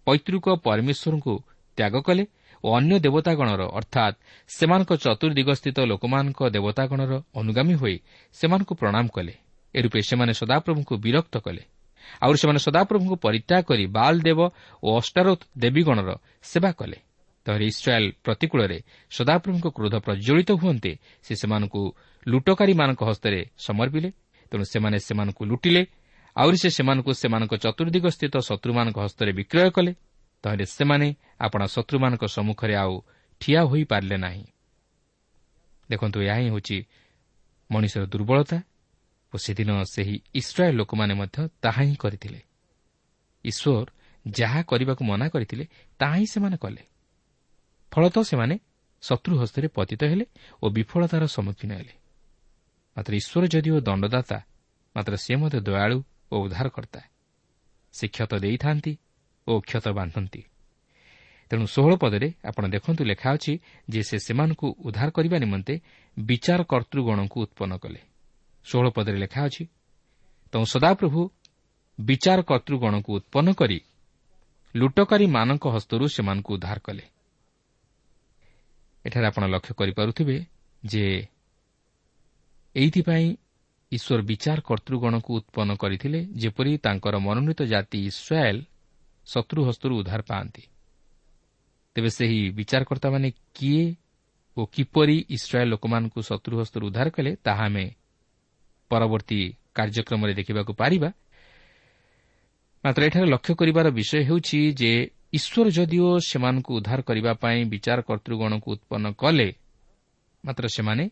ପୈତୃକ 0.07 0.47
ପରମେଶ୍ୱରଙ୍କୁ 0.65 1.35
ତ୍ୟାଗ 1.79 1.95
କଲେ 2.07 2.25
ଓ 2.65 2.69
ଅନ୍ୟ 2.79 2.95
ଦେବତାଗଣର 3.05 3.63
ଅର୍ଥାତ୍ 3.79 4.17
ସେମାନଙ୍କ 4.49 4.91
ଚତୁର୍ଦିଗସ୍ଥିତ 5.05 5.79
ଲୋକମାନଙ୍କ 5.91 6.41
ଦେବତାଗଣର 6.57 7.13
ଅନୁଗାମୀ 7.41 7.75
ହୋଇ 7.81 7.97
ସେମାନଙ୍କୁ 8.37 8.73
ପ୍ରଣାମ 8.81 9.07
କଲେ। 9.17 9.35
ଏରୂପେ 9.75 10.01
ସେମାନେ 10.09 10.33
ସଦାପ୍ରଭୁଙ୍କୁ 10.41 10.95
ବିରକ୍ତ 11.05 11.35
କଲେ। 11.45 11.63
ଆହୁରି 12.23 12.39
ସେମାନେ 12.39 12.59
ସଦାପ୍ରଭୁଙ୍କୁ 12.59 13.17
ପରିତ୍ୟାଗ 13.17 13.63
କରି 13.63 13.85
ବାଲ୍ 13.87 14.19
ଦେବ 14.21 14.41
ଓ 14.83 14.89
ଅଷ୍ଟାରୋଥ 14.99 15.41
ଦେବୀଗଣର 15.59 16.11
ସେବା 16.43 16.73
କଲେ। 16.73 16.99
ତାହେଲେ 17.47 17.65
ଇସ୍ରାଏଲ୍ 17.67 18.09
ପ୍ରତିକୂଳରେ 18.25 18.79
ସଦାପ୍ରଭୁଙ୍କ 19.11 19.67
କ୍ରୋଧ 19.77 19.95
ପ୍ରଜ୍ୱଳିତ 19.95 20.51
ହୁଅନ୍ତେ 20.53 20.93
ସେ 21.23 21.33
ସେମାନଙ୍କୁ 21.35 21.83
ଲୁଟକାରୀମାନଙ୍କ 22.27 23.01
ହସ୍ତରେ 23.05 23.41
ସମର୍ପିଲେ। 23.59 24.11
ତେଣୁ 24.51 24.65
ସେମାନେ 24.65 24.99
ସେମାନଙ୍କୁ 24.99 25.43
ଲୁଟିଲେ 25.45 25.83
ଆହୁରି 26.37 26.57
ସେ 26.57 26.69
ସେମାନଙ୍କୁ 26.71 27.13
ସେମାନଙ୍କ 27.13 27.55
ଚତୁର୍ଦ୍ଦିଗସ୍ଥିତ 27.55 28.35
ଶତ୍ରୁମାନଙ୍କ 28.39 28.99
ହସ୍ତରେ 28.99 29.31
ବିକ୍ରୟ 29.33 29.71
କଲେ। 29.71 29.93
ତାହେଲେ 30.45 30.65
ସେମାନେ 30.67 31.09
ଆପଣା 31.41 31.67
ଶତ୍ରୁମାନଙ୍କ 31.67 32.25
ସମ୍ମୁଖରେ 32.25 32.75
ଆଉ 32.75 32.95
ଠିଆ 33.41 33.61
ହୋଇପାରିଲେ 33.65 34.17
ନାହିଁ। 34.17 34.45
ଦେଖନ୍ତୁ 35.91 36.19
ଏହା 36.23 36.37
ହିଁ 36.37 36.49
ହେଉଛି 36.51 36.79
ମଣିଷର 37.71 38.05
ଦୁର୍ବଳତା। 38.07 38.59
ଓ 39.35 39.37
ସେଦିନ 39.37 39.83
ସେହି 39.85 40.21
ଇସ୍ରାଏଲ୍ 40.35 40.77
ଲୋକମାନେ 40.77 41.15
ମଧ୍ୟ 41.15 41.49
ତାହା 41.61 41.83
ହିଁ 41.83 41.97
କରିଥିଲେ। 41.97 42.41
ଈଶ୍ୱର 43.45 43.87
ଯାହା 44.29 44.63
କରିବାକୁ 44.63 45.05
ମନା 45.05 45.29
କରିଥିଲେ 45.29 45.65
ତାହା 46.01 46.15
ହିଁ 46.15 46.27
ସେମାନେ 46.27 46.57
କଲେ। 46.57 46.83
ଫଳତଃ 47.93 48.23
ସେମାନେ 48.23 48.59
ଶତ୍ରୁ 49.03 49.35
ହସ୍ତରେ 49.39 49.69
ପତିତ 49.69 50.03
ହେଲେ 50.05 50.27
ଓ 50.63 50.71
ବିଫଳତାର 50.71 51.27
ସମ୍ମୁଖୀନ 51.27 51.71
ହେଲେ। 51.73 51.95
ମାତ୍ର 52.97 53.15
ଈଶ୍ୱର 53.15 53.45
ଯଦିଓ 53.47 53.81
ଦଣ୍ଡଦାତା 53.81 54.39
ମାତ୍ର 54.97 55.17
ସେ 55.17 55.37
ମଧ୍ୟ 55.37 55.61
ଦୟାଳୁ 55.61 56.03
ଓ 56.33 56.37
ଉଦ୍ଧାରକର୍ତ୍ତା। 56.41 57.03
ସେ 57.93 58.09
କ୍ଷତ 58.09 58.33
ଦେଇଥାନ୍ତି 58.39 58.99
ଓ 59.47 59.61
କ୍ଷତ 59.61 59.87
ବାନ୍ଧନ୍ତି। 59.89 60.43
ତେଣୁ 61.51 61.67
ଷୋହଳ 61.67 61.97
ପଦରେ 61.97 62.29
ଆପଣ 62.45 62.65
ଦେଖନ୍ତୁ 62.69 63.05
ଲେଖା 63.05 63.29
ଅଛି 63.35 63.59
ଯେ 63.89 64.03
ସେ 64.03 64.17
ସେମାନଙ୍କୁ 64.19 64.67
ଉଦ୍ଧାର 64.87 65.11
କରିବା 65.11 65.39
ନିମନ୍ତେ 65.39 65.75
ବିଚାର 66.19 66.61
କର୍ତ୍ତୃଗଣଙ୍କୁ 66.63 67.39
ଉତ୍ପନ୍ନ 67.43 67.77
କଲେ। 67.77 68.01
ଷୋହଳ 68.67 68.87
ପଦରେ 68.97 69.19
ଲେଖା 69.19 69.41
ଅଛି 69.45 69.65
ତେଣୁ 70.53 70.65
ସଦାପ୍ରଭୁ 70.65 71.21
ବିଚାର 71.99 72.39
କର୍ତ୍ତୃଗଣକୁ 72.43 73.11
ଉତ୍ପନ୍ନ 73.19 73.49
କରି 73.55 73.79
ଲୁଟକାରୀମାନଙ୍କ 74.75 75.65
ହସ୍ତରୁ 75.75 76.05
ସେମାନଙ୍କୁ 76.09 76.51
ଉଦ୍ଧାର 76.57 76.79
କଲେ। 76.79 77.05
ଏଠାରେ 79.05 79.27
ଆପଣ 79.27 79.43
ଲକ୍ଷ୍ୟ 79.47 79.73
କରିପାରୁଥିବେ 79.75 80.37
ଯେ 80.83 81.07
ଏଇଥିପାଇଁ 82.77 83.27
ଈଶ୍ୱର 83.93 84.21
ବିଚାର 84.23 84.59
କର୍ତ୍ତୃଗଣକୁ 84.61 85.31
ଉତ୍ପନ୍ନ 85.39 85.71
କରିଥିଲେ 85.77 86.21
ଯେପରି 86.37 86.73
ତାଙ୍କର 86.79 87.15
ମନୋନୀତ 87.27 87.61
ଜାତି 87.65 87.99
ଇସ୍ରାଏଲ୍ 88.11 88.61
ଶତ୍ରୁ 89.27 89.61
ହସ୍ତରୁ 89.69 89.93
ଉଦ୍ଧାର 90.01 90.21
ପାଆନ୍ତି। 90.23 90.63
ତେବେ 91.97 92.11
ସେହି 92.11 92.41
ବିଚାରକର୍ତ୍ତାମାନେ 92.51 93.29
କିଏ 93.55 93.85
ଓ 94.57 94.61
କିପରି 94.67 95.17
ଇସ୍ରାଏଲ୍ 95.37 95.71
ଲୋକମାନଙ୍କୁ 95.71 96.21
ଶତ୍ରୁ 96.23 96.55
ହସ୍ତରୁ 96.61 96.85
ଉଦ୍ଧାର 96.87 97.09
କଲେ 97.11 97.31
ତାହା 97.47 97.65
ଆମେ 97.65 97.87
ପରବର୍ତ୍ତୀ 98.91 99.41
କାର୍ଯ୍ୟକ୍ରମରେ 99.77 100.33
ଦେଖିବାକୁ 100.41 100.73
ପାରିବା। 100.81 101.11
ମାତ୍ର 102.85 103.01
ଏଠାରେ 103.09 103.27
ଲକ୍ଷ୍ୟ 103.35 103.53
କରିବାର 103.61 103.87
ବିଷୟ 103.99 104.21
ହେଉଛି 104.29 104.61
ଯେ 104.81 104.93
ଈଶ୍ୱର 105.37 105.67
ଯଦିଓ 105.77 106.09
ସେମାନଙ୍କୁ 106.31 106.71
ଉଦ୍ଧାର 106.79 107.01
କରିବା 107.09 107.33
ପାଇଁ 107.43 107.61
ବିଚାର 107.73 107.99
କର୍ତ୍ତୃଗଣକୁ 108.09 108.69
ଉତ୍ପନ୍ନ 108.75 109.07
କଲେ 109.23 109.49
ମାତ୍ର 110.45 110.65
ସେମାନେ 110.77 111.05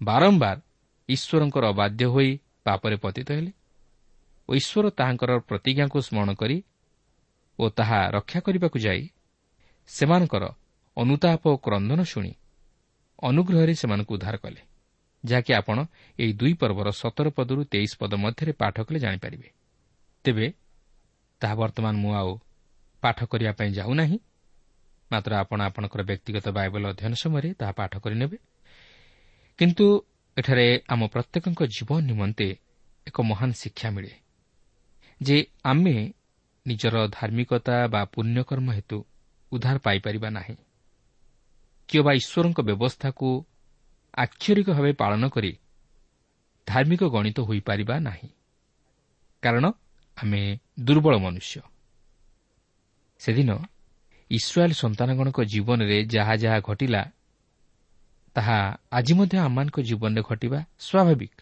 ବାରମ୍ବାର 0.00 0.56
ଈଶ୍ୱରଙ୍କର 1.08 1.64
ଅବାଧ୍ୟ 1.72 2.04
ହୋଇ 2.14 2.30
ପାପରେ 2.64 2.96
ପତିତ 3.04 3.28
ହେଲେ 3.36 3.52
ଓ 4.48 4.50
ଈଶ୍ୱର 4.60 4.84
ତାହାଙ୍କର 4.98 5.30
ପ୍ରତିଜ୍ଞାକୁ 5.48 5.96
ସ୍ମରଣ 6.06 6.30
କରି 6.40 6.56
ଓ 7.58 7.64
ତାହା 7.78 8.00
ରକ୍ଷା 8.16 8.38
କରିବାକୁ 8.46 8.78
ଯାଇ 8.86 9.02
ସେମାନଙ୍କର 9.88 10.44
ଅନୁତାପ 10.96 11.42
ଓ 11.52 11.54
କ୍ରନ୍ଦନ 11.64 12.00
ଶୁଣି 12.02 12.32
ଅନୁଗ୍ରହରେ 13.22 13.74
ସେମାନଙ୍କୁ 13.74 14.12
ଉଦ୍ଧାର 14.16 14.36
କଲେ। 14.44 14.60
ଯାହାକି 15.24 15.52
ଆପଣ 15.54 15.78
ଏହି 16.18 16.32
ଦୁଇ 16.32 16.52
ପର୍ବର 16.52 16.88
ସତର 16.90 17.26
ପଦରୁ 17.28 17.64
ତେଇଶ 17.64 17.92
ପଦ 17.98 18.12
ମଧ୍ୟରେ 18.14 18.52
ପାଠ 18.52 18.76
କଲେ 18.80 18.98
ଜାଣିପାରିବେ। 18.98 19.48
ତେବେ 20.24 20.46
ତାହା 21.40 21.54
ବର୍ତ୍ତମାନ 21.54 21.94
ମୁଁ 21.96 22.12
ଆଉ 22.14 22.32
ପାଠ 23.02 23.18
କରିବା 23.24 23.52
ପାଇଁ 23.52 23.70
ଯାଉନାହିଁ। 23.72 24.18
ମାତ୍ର 25.12 25.32
ଆପଣ 25.34 25.58
ଆପଣଙ୍କର 25.62 26.02
ବ୍ୟକ୍ତିଗତ 26.02 26.46
ବାଇବଲ 26.48 26.82
ଅଧ୍ୟୟନ 26.88 27.14
ସମୟରେ 27.14 27.54
ତାହା 27.54 27.72
ପାଠ 27.72 27.92
କରିନେବେ। 27.98 28.36
କିନ୍ତୁ 29.58 29.86
ଏଠାରେ 30.36 30.66
ଆମ 30.88 31.00
ପ୍ରତ୍ୟେକଙ୍କ 31.06 31.60
ଜୀବନ 31.66 32.00
ନିମନ୍ତେ 32.00 32.48
ଏକ 33.06 33.16
ମହାନ 33.22 33.50
ଶିକ୍ଷା 33.52 33.88
ମିଳେ 33.90 34.12
ଯେ 35.22 35.36
ଆମେ 35.64 35.96
ନିଜର 36.66 36.96
ଧାର୍ମିକତା 37.12 37.76
ବା 37.86 38.00
ପୁଣ୍ୟକର୍ମ 38.04 38.68
ହେତୁ 38.72 38.98
ଉଦ୍ଧାର 39.52 39.76
ପାଇପାରିବା 39.78 40.28
ନାହିଁ। 40.30 40.56
କିମ୍ବା 41.88 42.12
ଈଶ୍ୱରଙ୍କ 42.12 42.58
ବ୍ୟବସ୍ଥାକୁ 42.60 43.28
ଆକ୍ଷରିକ 44.14 44.70
ଭାବେ 44.70 44.92
ପାଳନ 44.92 45.28
କରି 45.28 45.58
ଧାର୍ମିକ 46.66 47.02
ଗଣିତ 47.04 47.40
ହୋଇପାରିବା 47.40 47.98
ନାହିଁ। 48.00 48.28
କାରଣ 49.42 49.64
ଆମେ 50.18 50.58
ଦୁର୍ବଳ 50.80 51.18
ମନୁଷ୍ୟ। 51.18 51.60
ସେଦିନ 53.18 53.50
ଇସ୍ରାଏଲ୍ 54.30 54.72
ସନ୍ତାନଗଣଙ୍କ 54.72 55.44
ଜୀବନରେ 55.44 56.04
ଯାହା 56.04 56.36
ଯାହା 56.36 56.60
ଘଟିଲା 56.60 57.10
ତାହା 58.34 58.78
ଆଜି 58.92 59.14
ମଧ୍ୟ 59.14 59.38
ଆମମାନଙ୍କ 59.38 59.80
ଜୀବନରେ 59.80 60.22
ଘଟିବା 60.22 60.64
ସ୍ୱାଭାବିକ। 60.78 61.34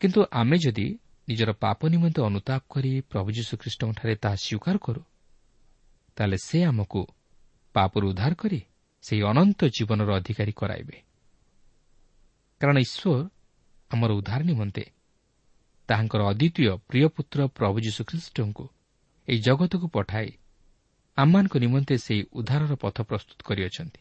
କିନ୍ତୁ 0.00 0.24
ଆମେ 0.32 0.58
ଯଦି 0.58 0.98
ନିଜର 1.28 1.52
ପାପ 1.52 1.88
ନିମନ୍ତେ 1.88 2.22
ଅନୁତାପ 2.22 2.62
କରି 2.68 3.00
ପ୍ରଭୁ 3.00 3.28
ଯୀଶୁଖ୍ରୀଷ୍ଟଙ୍କଠାରେ 3.30 4.14
ତାହା 4.14 4.34
ସ୍ୱୀକାର 4.34 4.76
କରୁ 4.78 5.02
ତାହେଲେ 6.16 6.36
ସେ 6.44 6.64
ଆମକୁ 6.64 7.06
ପାପରୁ 7.74 8.08
ଉଦ୍ଧାର 8.10 8.34
କରି 8.34 8.60
ସେହି 9.02 9.22
ଅନନ୍ତ 9.22 9.60
ଜୀବନର 9.66 10.10
ଅଧିକାରୀ 10.16 10.52
କରାଇବେ। 10.52 10.96
କାରଣ 12.60 12.76
ଈଶ୍ୱର 12.78 13.30
ଆମର 13.90 14.10
ଉଦ୍ଧାର 14.12 14.42
ନିମନ୍ତେ 14.42 14.84
ତାହାଙ୍କର 15.88 16.20
ଅଦ୍ୱିତୀୟ 16.22 16.76
ପ୍ରିୟ 16.88 17.08
ପୁତ୍ର 17.08 17.40
ପ୍ରଭୁ 17.48 17.76
ଯୀଶୁଖ୍ରୀଷ୍ଟଙ୍କୁ 17.80 18.64
ଏହି 19.28 19.38
ଜଗତକୁ 19.38 19.86
ପଠାଇ 19.88 20.30
ଆମମାନଙ୍କ 21.16 21.54
ନିମନ୍ତେ 21.58 21.94
ସେହି 21.98 22.22
ଉଦ୍ଧାରର 22.32 22.74
ପଥ 22.74 22.96
ପ୍ରସ୍ତୁତ 23.02 23.38
କରିଅଛନ୍ତି। 23.42 24.00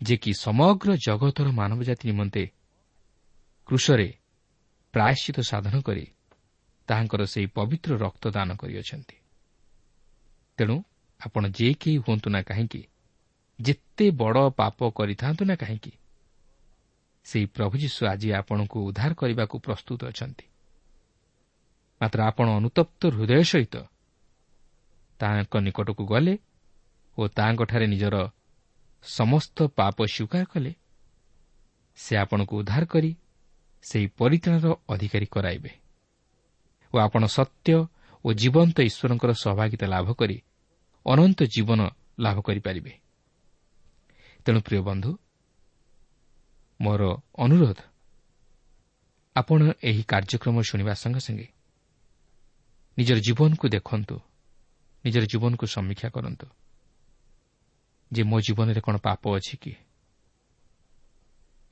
ଯେ 0.00 0.16
କି 0.16 0.32
ସମଗ୍ର 0.34 0.96
ଜଗତର 0.96 1.48
ମାନବ 1.52 1.80
ଜାତି 1.82 2.04
ନିମନ୍ତେ 2.08 2.42
କୃଷରେ 3.68 4.08
ପ୍ରାୟଶ୍ଚିତ 4.94 5.38
ସାଧନ 5.40 5.74
କରି 5.80 6.06
ତାହାଙ୍କର 6.88 7.22
ସେହି 7.24 7.46
ପବିତ୍ର 7.46 7.90
ରକ୍ତ 7.96 8.24
ଦାନ 8.30 8.48
କରିଅଛନ୍ତି। 8.56 9.16
ତେଣୁ 10.58 10.76
ଆପଣ 11.20 11.42
ଯେ 11.48 11.68
କେହି 11.74 11.96
ହୁଅନ୍ତୁ 11.96 12.28
ନା 12.30 12.42
କାହିଁକି 12.42 12.82
ଯେତେ 13.66 14.06
ବଡ଼ 14.10 14.50
ପାପ 14.50 14.78
କରିଥାନ୍ତୁ 14.90 15.42
ନା 15.44 15.54
କାହିଁକି? 15.56 15.92
ସେହି 17.26 17.46
ପ୍ରଭୁ 17.46 17.74
ଯୀଶୁ 17.78 18.00
ଆଜି 18.06 18.28
ଆପଣଙ୍କୁ 18.32 18.78
ଉଦ୍ଧାର 18.88 19.12
କରିବାକୁ 19.14 19.56
ପ୍ରସ୍ତୁତ 19.58 20.00
ଅଛନ୍ତି। 20.04 20.46
ମାତ୍ର 22.00 22.20
ଆପଣ 22.22 22.46
ଅନୁତପ୍ତ 22.58 23.02
ହୃଦୟ 23.14 23.42
ସହିତ 23.42 23.74
ତାହାଙ୍କ 25.20 25.54
ନିକଟକୁ 25.56 26.04
ଗଲେ 26.06 26.34
ଓ 27.18 27.22
ତାହାଙ୍କଠାରେ 27.28 27.86
ନିଜର 27.86 28.16
ସମସ୍ତ 29.04 29.56
ପାପ 29.78 29.96
ସ୍ୱୀକାର 30.06 30.44
କଲେ 30.44 30.72
ସେ 31.98 32.12
ଆପଣଙ୍କୁ 32.16 32.54
ଉଦ୍ଧାର 32.58 32.84
କରି 32.84 33.10
ସେହି 33.84 34.06
ପରିତ୍ରାଣର 34.18 34.66
ଅଧିକାରୀ 34.88 35.26
କରାଇବେ 35.26 35.72
ଓ 36.92 36.94
ଆପଣ 36.98 37.22
ସତ୍ୟ 37.26 37.76
ଓ 38.24 38.28
ଜୀବନ୍ତ 38.32 38.76
ଈଶ୍ୱରଙ୍କର 38.88 39.32
ସହଭାଗିତା 39.34 39.86
ଲାଭ 39.86 40.08
କରି 40.12 40.36
ଅନନ୍ତ 41.06 41.38
ଜୀବନ 41.54 41.80
ଲାଭ 42.18 42.36
କରିପାରିବେ। 42.40 43.01
ତେଣୁ 44.46 44.60
ପ୍ରିୟ 44.60 44.80
ବନ୍ଧୁ 44.82 45.10
ମୋର 46.80 47.02
ଅନୁରୋଧ 47.38 47.78
ଆପଣ 49.36 49.60
ଏହି 49.82 50.02
କାର୍ଯ୍ୟକ୍ରମ 50.02 50.56
ଶୁଣିବା 50.62 50.92
ସଙ୍ଗେ 50.94 51.20
ସଙ୍ଗେ 51.20 51.46
ନିଜର 52.98 53.18
ଜୀବନକୁ 53.18 53.66
ଦେଖନ୍ତୁ 53.68 54.16
ନିଜର 55.04 55.24
ଜୀବନକୁ 55.26 55.64
ସମୀକ୍ଷା 55.66 56.08
କରନ୍ତୁ 56.08 56.46
ଯେ 58.12 58.22
ମୋ 58.22 58.38
ଜୀବନରେ 58.40 58.80
କ'ଣ 58.80 58.96
ପାପ 58.98 59.22
ଅଛି 59.36 59.56
କି? 59.56 59.72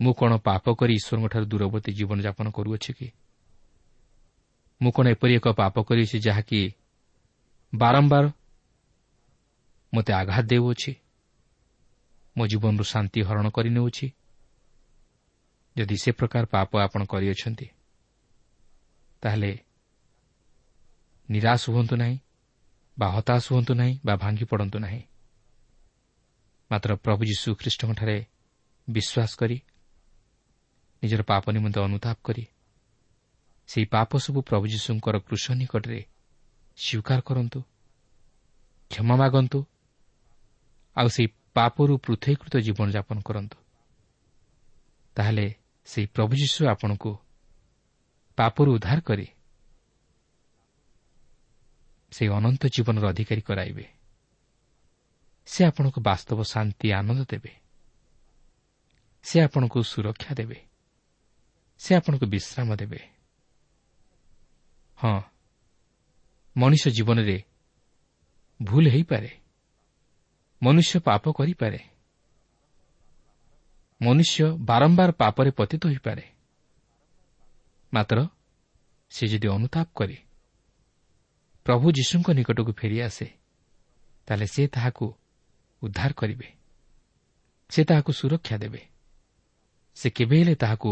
ମୁଁ 0.01 0.13
କ'ଣ 0.15 0.33
ପାପ 0.39 0.65
କରି 0.73 0.93
ଈଶ୍ୱରଙ୍କଠାରୁ 0.95 1.45
ଦୂରବର୍ତ୍ତୀ 1.45 1.93
ଜୀବନଯାପନ 1.93 2.47
କରୁଅଛି 2.51 2.93
କି? 2.93 3.09
ମୁଁ 4.81 4.91
କ'ଣ 4.93 5.07
ଏପରି 5.07 5.33
ଏକ 5.37 5.47
ପାପ 5.53 5.75
କରିଅଛି 5.85 6.17
ଯାହାକି 6.19 6.61
ବାରମ୍ବାର 7.73 8.25
ମୋତେ 9.93 10.13
ଆଘାତ 10.13 10.45
ଦେଉଅଛି? 10.47 10.93
ମୋ 12.37 12.45
ଜୀବନରୁ 12.47 12.85
ଶାନ୍ତି 12.85 13.21
ହରଣ 13.23 13.47
କରିନେଉଛି 13.51 14.07
ଯଦି 15.77 15.97
ସେ 15.97 16.11
ପ୍ରକାର 16.13 16.45
ପାପ 16.47 16.71
ଆପଣ 16.81 17.01
କରିଅଛନ୍ତି 17.05 17.67
ତାହେଲେ 19.23 19.53
ନିରାଶ 21.29 21.63
ହୁଅନ୍ତୁ 21.71 21.95
ନାହିଁ 21.97 22.17
ବା 22.99 23.07
ହତାଶ 23.09 23.43
ହୁଅନ୍ତୁ 23.53 23.73
ନାହିଁ 23.75 23.95
ବା 24.05 24.15
ଭାଙ୍ଗି 24.17 24.45
ପଡ଼ନ୍ତୁ 24.45 24.79
ନାହିଁ। 24.79 25.03
ମାତ୍ର 26.71 26.91
ପ୍ରଭୁ 26.97 27.23
ଯୀଶୁ 27.25 27.49
ଖ୍ରୀଷ୍ଟଙ୍କଠାରେ 27.55 28.17
ବିଶ୍ୱାସ 28.89 29.31
କରି 29.37 29.57
ନିଜର 31.03 31.23
ପାପ 31.23 31.45
ନିମନ୍ତେ 31.51 31.81
ଅନୁତାପ 31.81 32.17
କରି 32.23 32.45
ସେହି 33.69 33.87
ପାପ 33.87 34.11
ସବୁ 34.19 34.41
ପ୍ରଭୁ 34.43 34.65
ଯୀଶୁଙ୍କର 34.67 35.17
କୃଷ 35.27 35.45
ନିକଟରେ 35.51 36.01
ସ୍ୱୀକାର 36.79 37.21
କରନ୍ତୁ 37.21 37.61
କ୍ଷମା 38.91 39.15
ମାଗନ୍ତୁ 39.17 39.59
ଆଉ 40.97 41.09
ସେହି 41.09 41.29
ପାପରୁ 41.55 41.99
ପୃଥକୀକୃତ 41.99 42.57
ଜୀବନଯାପନ 42.57 43.21
କରନ୍ତୁ। 43.21 43.57
ତାହେଲେ 45.17 45.55
ସେହି 45.85 46.07
ପ୍ରଭୁ 46.07 46.35
ଯୀଶୁ 46.35 46.69
ଆପଣଙ୍କୁ 46.69 47.19
ପାପରୁ 48.37 48.75
ଉଦ୍ଧାର 48.75 49.01
କରି 49.01 49.27
ସେହି 52.11 52.31
ଅନନ୍ତ 52.31 52.67
ଜୀବନର 52.67 53.09
ଅଧିକାରୀ 53.09 53.41
କରାଇବେ। 53.41 53.93
ସେ 55.47 55.65
ଆପଣଙ୍କୁ 55.65 56.01
ବାସ୍ତବ 56.01 56.43
ଶାନ୍ତି 56.43 56.93
ଆନନ୍ଦ 56.93 57.27
ଦେବେ। 57.29 57.53
ସେ 59.23 59.41
ଆପଣଙ୍କୁ 59.41 59.83
ସୁରକ୍ଷା 59.83 60.35
ଦେବେ। 60.35 60.67
ସେ 61.79 61.95
ଆପଣଙ୍କୁ 61.95 62.27
ବିଶ୍ରାମ 62.27 62.77
ଦେବେ। 62.77 62.99
ହଁ 64.99 65.21
ମଣିଷ 66.57 66.89
ଜୀବନରେ 66.89 67.43
ଭୁଲ 68.63 68.89
ହୋଇପାରେ। 68.89 69.40
ମନୁଷ୍ୟ 70.63 71.01
ପାପ 71.01 71.33
କରିପାରେ। 71.33 71.79
ମନୁଷ୍ୟ 74.03 74.57
ବାରମ୍ବାର 74.59 75.11
ପାପରେ 75.13 75.51
ପତିତ 75.51 75.87
ହୋଇପାରେ। 75.87 76.25
ମାତ୍ର 77.93 78.29
ସେ 79.11 79.27
ଯଦି 79.27 79.49
ଅନୁତାପ 79.49 79.89
କରେ 79.97 80.17
ପ୍ରଭୁ 81.65 81.87
ଯୀଶୁଙ୍କ 81.93 82.29
ନିକଟକୁ 82.31 82.73
ଫେରିଆସେ 82.73 83.27
ତାହେଲେ 84.27 84.47
ସେ 84.47 84.63
ତାହାକୁ 84.67 85.07
ଉଦ୍ଧାର 85.83 86.13
କରିବେ। 86.13 86.49
ସେ 87.71 87.85
ତାହାକୁ 87.85 88.13
ସୁରକ୍ଷା 88.13 88.57
ଦେବେ। 88.57 88.83
ସେ 89.95 90.11
କେବେ 90.11 90.37
ହେଲେ 90.39 90.55
ତାହାକୁ 90.55 90.91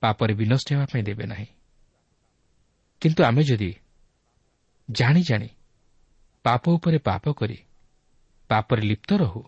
ପାପରେ 0.00 0.34
ବିନଷ୍ଟ 0.34 0.72
ହେବା 0.72 0.86
ପାଇଁ 0.92 1.02
ଦେବେ 1.02 1.24
ନାହିଁ। 1.26 1.46
କିନ୍ତୁ 3.00 3.20
ଆମେ 3.24 3.42
ଯଦି 3.42 3.76
ଜାଣି 4.90 5.22
ଜାଣି 5.22 5.48
ପାପ 6.44 6.62
ଉପରେ 6.70 6.98
ପାପ 6.98 7.32
କରି 7.32 7.58
ପାପରେ 8.48 8.82
ଲିପ୍ତ 8.82 9.10
ରହୁ। 9.12 9.42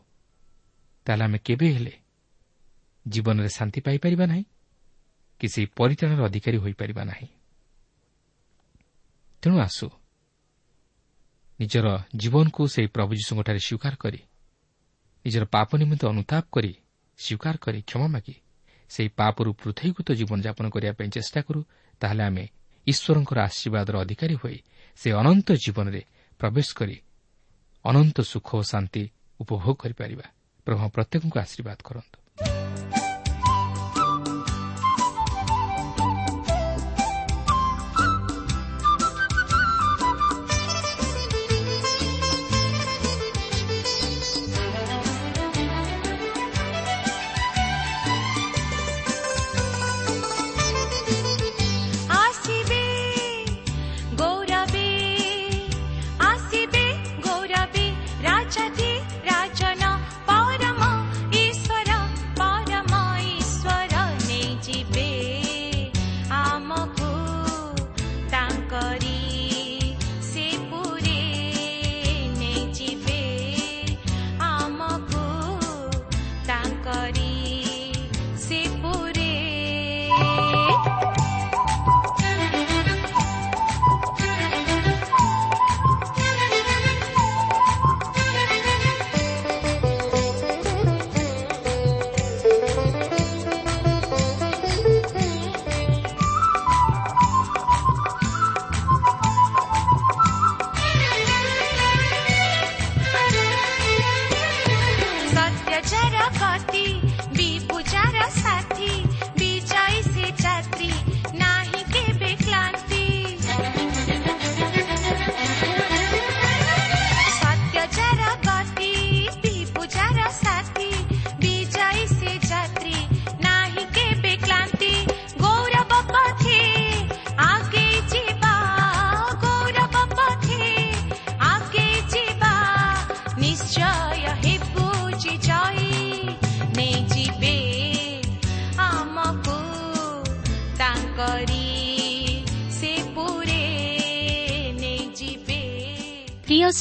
ତାହେଲେ 1.07 1.25
ଆମେ 1.25 1.39
କେବେ 1.39 1.69
ହେଲେ 1.73 1.95
ଜୀବନରେ 3.09 3.49
ଶାନ୍ତି 3.49 3.81
ପାଇପାରିବା 3.81 4.27
ନାହିଁ? 4.27 4.45
କି 5.41 5.47
ସେହି 5.49 5.67
ପରିଚାଳନାର 5.77 6.25
ଅଧିକାରୀ 6.25 6.59
ହୋଇପାରିବା 6.59 7.03
ନାହିଁ। 7.05 7.29
ତେଣୁ 9.43 9.57
ଆସୁ। 9.59 9.89
ନିଜର 11.61 11.87
ଜୀବନକୁ 12.17 12.63
ସେହି 12.69 12.89
ପ୍ରଭୁ 12.89 13.13
ଯୀଶୁଙ୍କଠାରେ 13.15 13.59
ସ୍ୱୀକାର 13.59 13.95
କରି 13.97 14.21
ନିଜର 15.25 15.45
ପାପ 15.45 15.69
ନିମନ୍ତେ 15.77 16.07
ଅନୁତାପ 16.07 16.45
କରି 16.53 16.73
ସ୍ୱୀକାର 17.19 17.55
କରି 17.57 17.83
କ୍ଷମା 17.83 18.07
ମାଗି 18.07 18.35
ସେହି 18.91 19.09
ପାପରୁ 19.09 19.51
ପୃଥକୀକୃତ 19.53 20.09
ଜୀବନଯାପନ 20.13 20.67
କରିବା 20.71 20.93
ପାଇଁ 20.93 21.09
ଚେଷ୍ଟା 21.11 21.41
କରୁ 21.43 21.61
ତାହେଲେ 22.01 22.23
ଆମେ 22.25 22.45
ଈଶ୍ୱରଙ୍କର 22.87 23.39
ଆଶୀର୍ବାଦର 23.39 23.95
ଅଧିକାରୀ 24.01 24.35
ହୋଇ 24.35 24.59
ସେ 24.97 25.09
ଅନନ୍ତ 25.13 25.49
ଜୀବନରେ 25.53 26.03
ପ୍ରବେଶ 26.41 26.69
କରି 26.75 26.97
ଅନନ୍ତ 27.85 28.21
ସୁଖ 28.21 28.49
ଓ 28.55 28.63
ଶାନ୍ତି 28.63 29.11
ଉପଭୋଗ 29.41 29.75
କରିପାରିବା। 29.75 30.27
ପ୍ରଭୁ 30.67 30.89
ପ୍ରତ୍ୟେକଙ୍କୁ 30.89 31.37
ଆଶୀର୍ବାଦ 31.41 31.79
କରନ୍ତୁ। 31.85 32.18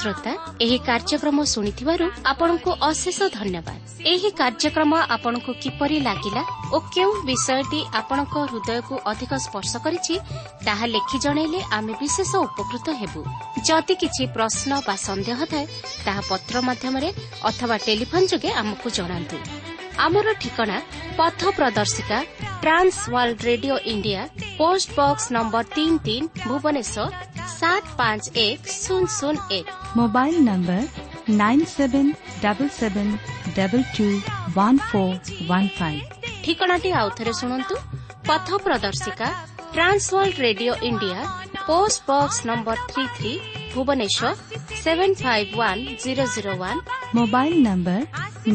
শ্রোতা 0.07 0.33
এই 0.59 0.75
কার্যক্রম 0.85 1.37
শুণিবার 1.43 2.01
আপনার 2.23 2.51
অশেষ 2.81 3.17
ধন্যবাদ 3.31 3.79
এই 4.05 4.19
কার্যক্রম 4.37 4.91
আপনার 5.09 5.35
কিপর 5.61 5.89
লাগিলা 6.01 6.41
ও 6.71 6.77
কেউ 6.93 7.09
বিষয়টি 7.23 7.79
আপনার 7.91 8.19
হৃদয় 8.47 8.81
অধিক 9.05 9.31
স্পর্শ 9.37 9.71
করেছে 9.75 10.13
তাহা 10.65 10.85
লেখি 10.87 11.17
জনাইলে 11.19 11.59
আমি 11.71 11.93
বিশেষ 11.99 12.31
উপকৃত 12.39 12.87
হব 12.89 13.15
যদি 13.65 13.93
কিছু 13.95 14.21
প্রশ্ন 14.33 14.69
বা 14.87 14.95
সন্দেহ 14.97 15.37
থাকে 15.41 15.61
তাহা 16.05 16.21
পত্র 16.29 16.53
মাধ্যমে 16.61 17.09
অথবা 17.41 17.75
টেলিফোন 17.77 18.21
যোগে 18.25 18.49
আমাকে 18.53 18.87
জনা 18.89 19.17
ଆମର 20.05 20.27
ଠିକଣା 20.41 20.77
ପଥ 21.17 21.41
ପ୍ରଦର୍ଶିକା 21.57 22.17
trans 22.63 22.97
world 23.13 23.39
radio 23.49 23.75
India 23.93 24.21
post 24.59 24.89
box 24.99 25.25
number 25.35 25.63
ତିନି 25.75 25.97
ତିନି 26.07 26.27
ଭୁବନେଶ୍ୱର 26.49 27.05
ସାତ 27.59 27.83
ପାଞ୍ଚ 27.99 28.23
ଏକ 28.45 28.61
ଶୂନ 28.81 29.03
ଶୂନ 29.17 29.35
ଏକ। 29.57 29.67
Mobile 29.99 30.35
number 30.49 30.81
nine 31.41 31.65
seven 31.75 32.11
double 32.43 32.71
seven 32.79 33.13
double 33.57 33.85
two 33.95 34.07
one 34.57 34.79
four 34.89 35.17
one 35.49 35.69
five. 35.77 36.03
ଠିକଣାଟି 36.43 36.89
ଆଉଥରେ 37.01 37.33
ଶୁଣନ୍ତୁ। 37.41 37.75
ପଥ 38.29 38.47
ପ୍ରଦର୍ଶିକା 38.65 39.27
trans 39.73 40.05
world 40.13 40.37
radio 40.45 40.73
India 40.89 41.19
post 41.67 41.99
box 42.09 42.37
number 42.49 42.77
three 42.91 43.03
three 43.17 43.33
Bhubaneswar 43.73 44.29
seven 44.83 45.15
five 45.23 45.51
one 45.59 45.81
zero 46.03 46.23
zero 46.35 46.53
one. 46.63 46.79
Mobile 47.17 47.53
number 47.67 47.99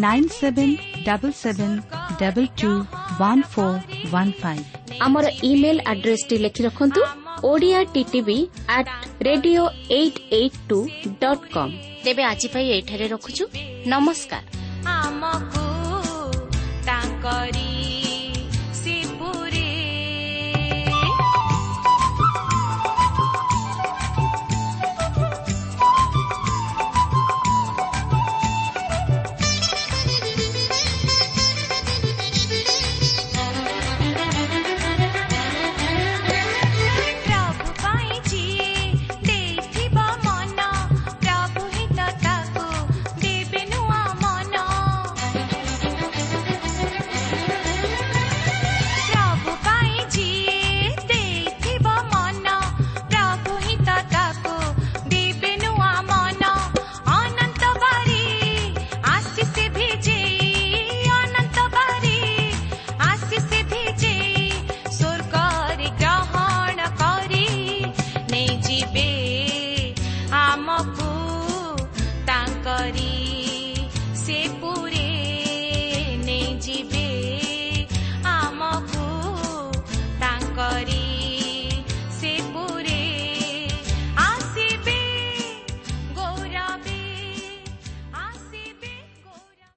nine 0.05 0.29
seven 0.41 0.75
double 1.07 1.35
seven 1.43 1.77
double 2.21 2.49
two 2.61 2.71
one 3.21 3.43
four 3.53 3.79
one 4.13 4.33
five 4.43 4.65
ଆମର 5.01 5.27
email 5.51 5.77
ଆଡ୍ରେସଟି 5.93 6.37
ଲେଖି 6.45 6.63
ରଖନ୍ତୁ 6.67 7.03
Odia 7.51 7.79
TTV 7.95 8.39
at 8.77 8.91
radio 9.29 9.63
eight 9.99 10.19
eight 10.39 10.59
two 10.69 10.79
dot 11.21 11.45
com 11.55 11.73
ତେବେ 12.05 12.23
ଆଜି 12.23 12.49
ପାଇଁ 12.55 12.67
ଏଠାରେ 12.79 13.07
ରଖୁଛୁ। 13.15 13.45
ନମସ୍କାର। 13.93 14.45
ଆମକୁ 14.97 15.65
ତାଙ୍କରି 16.89 17.82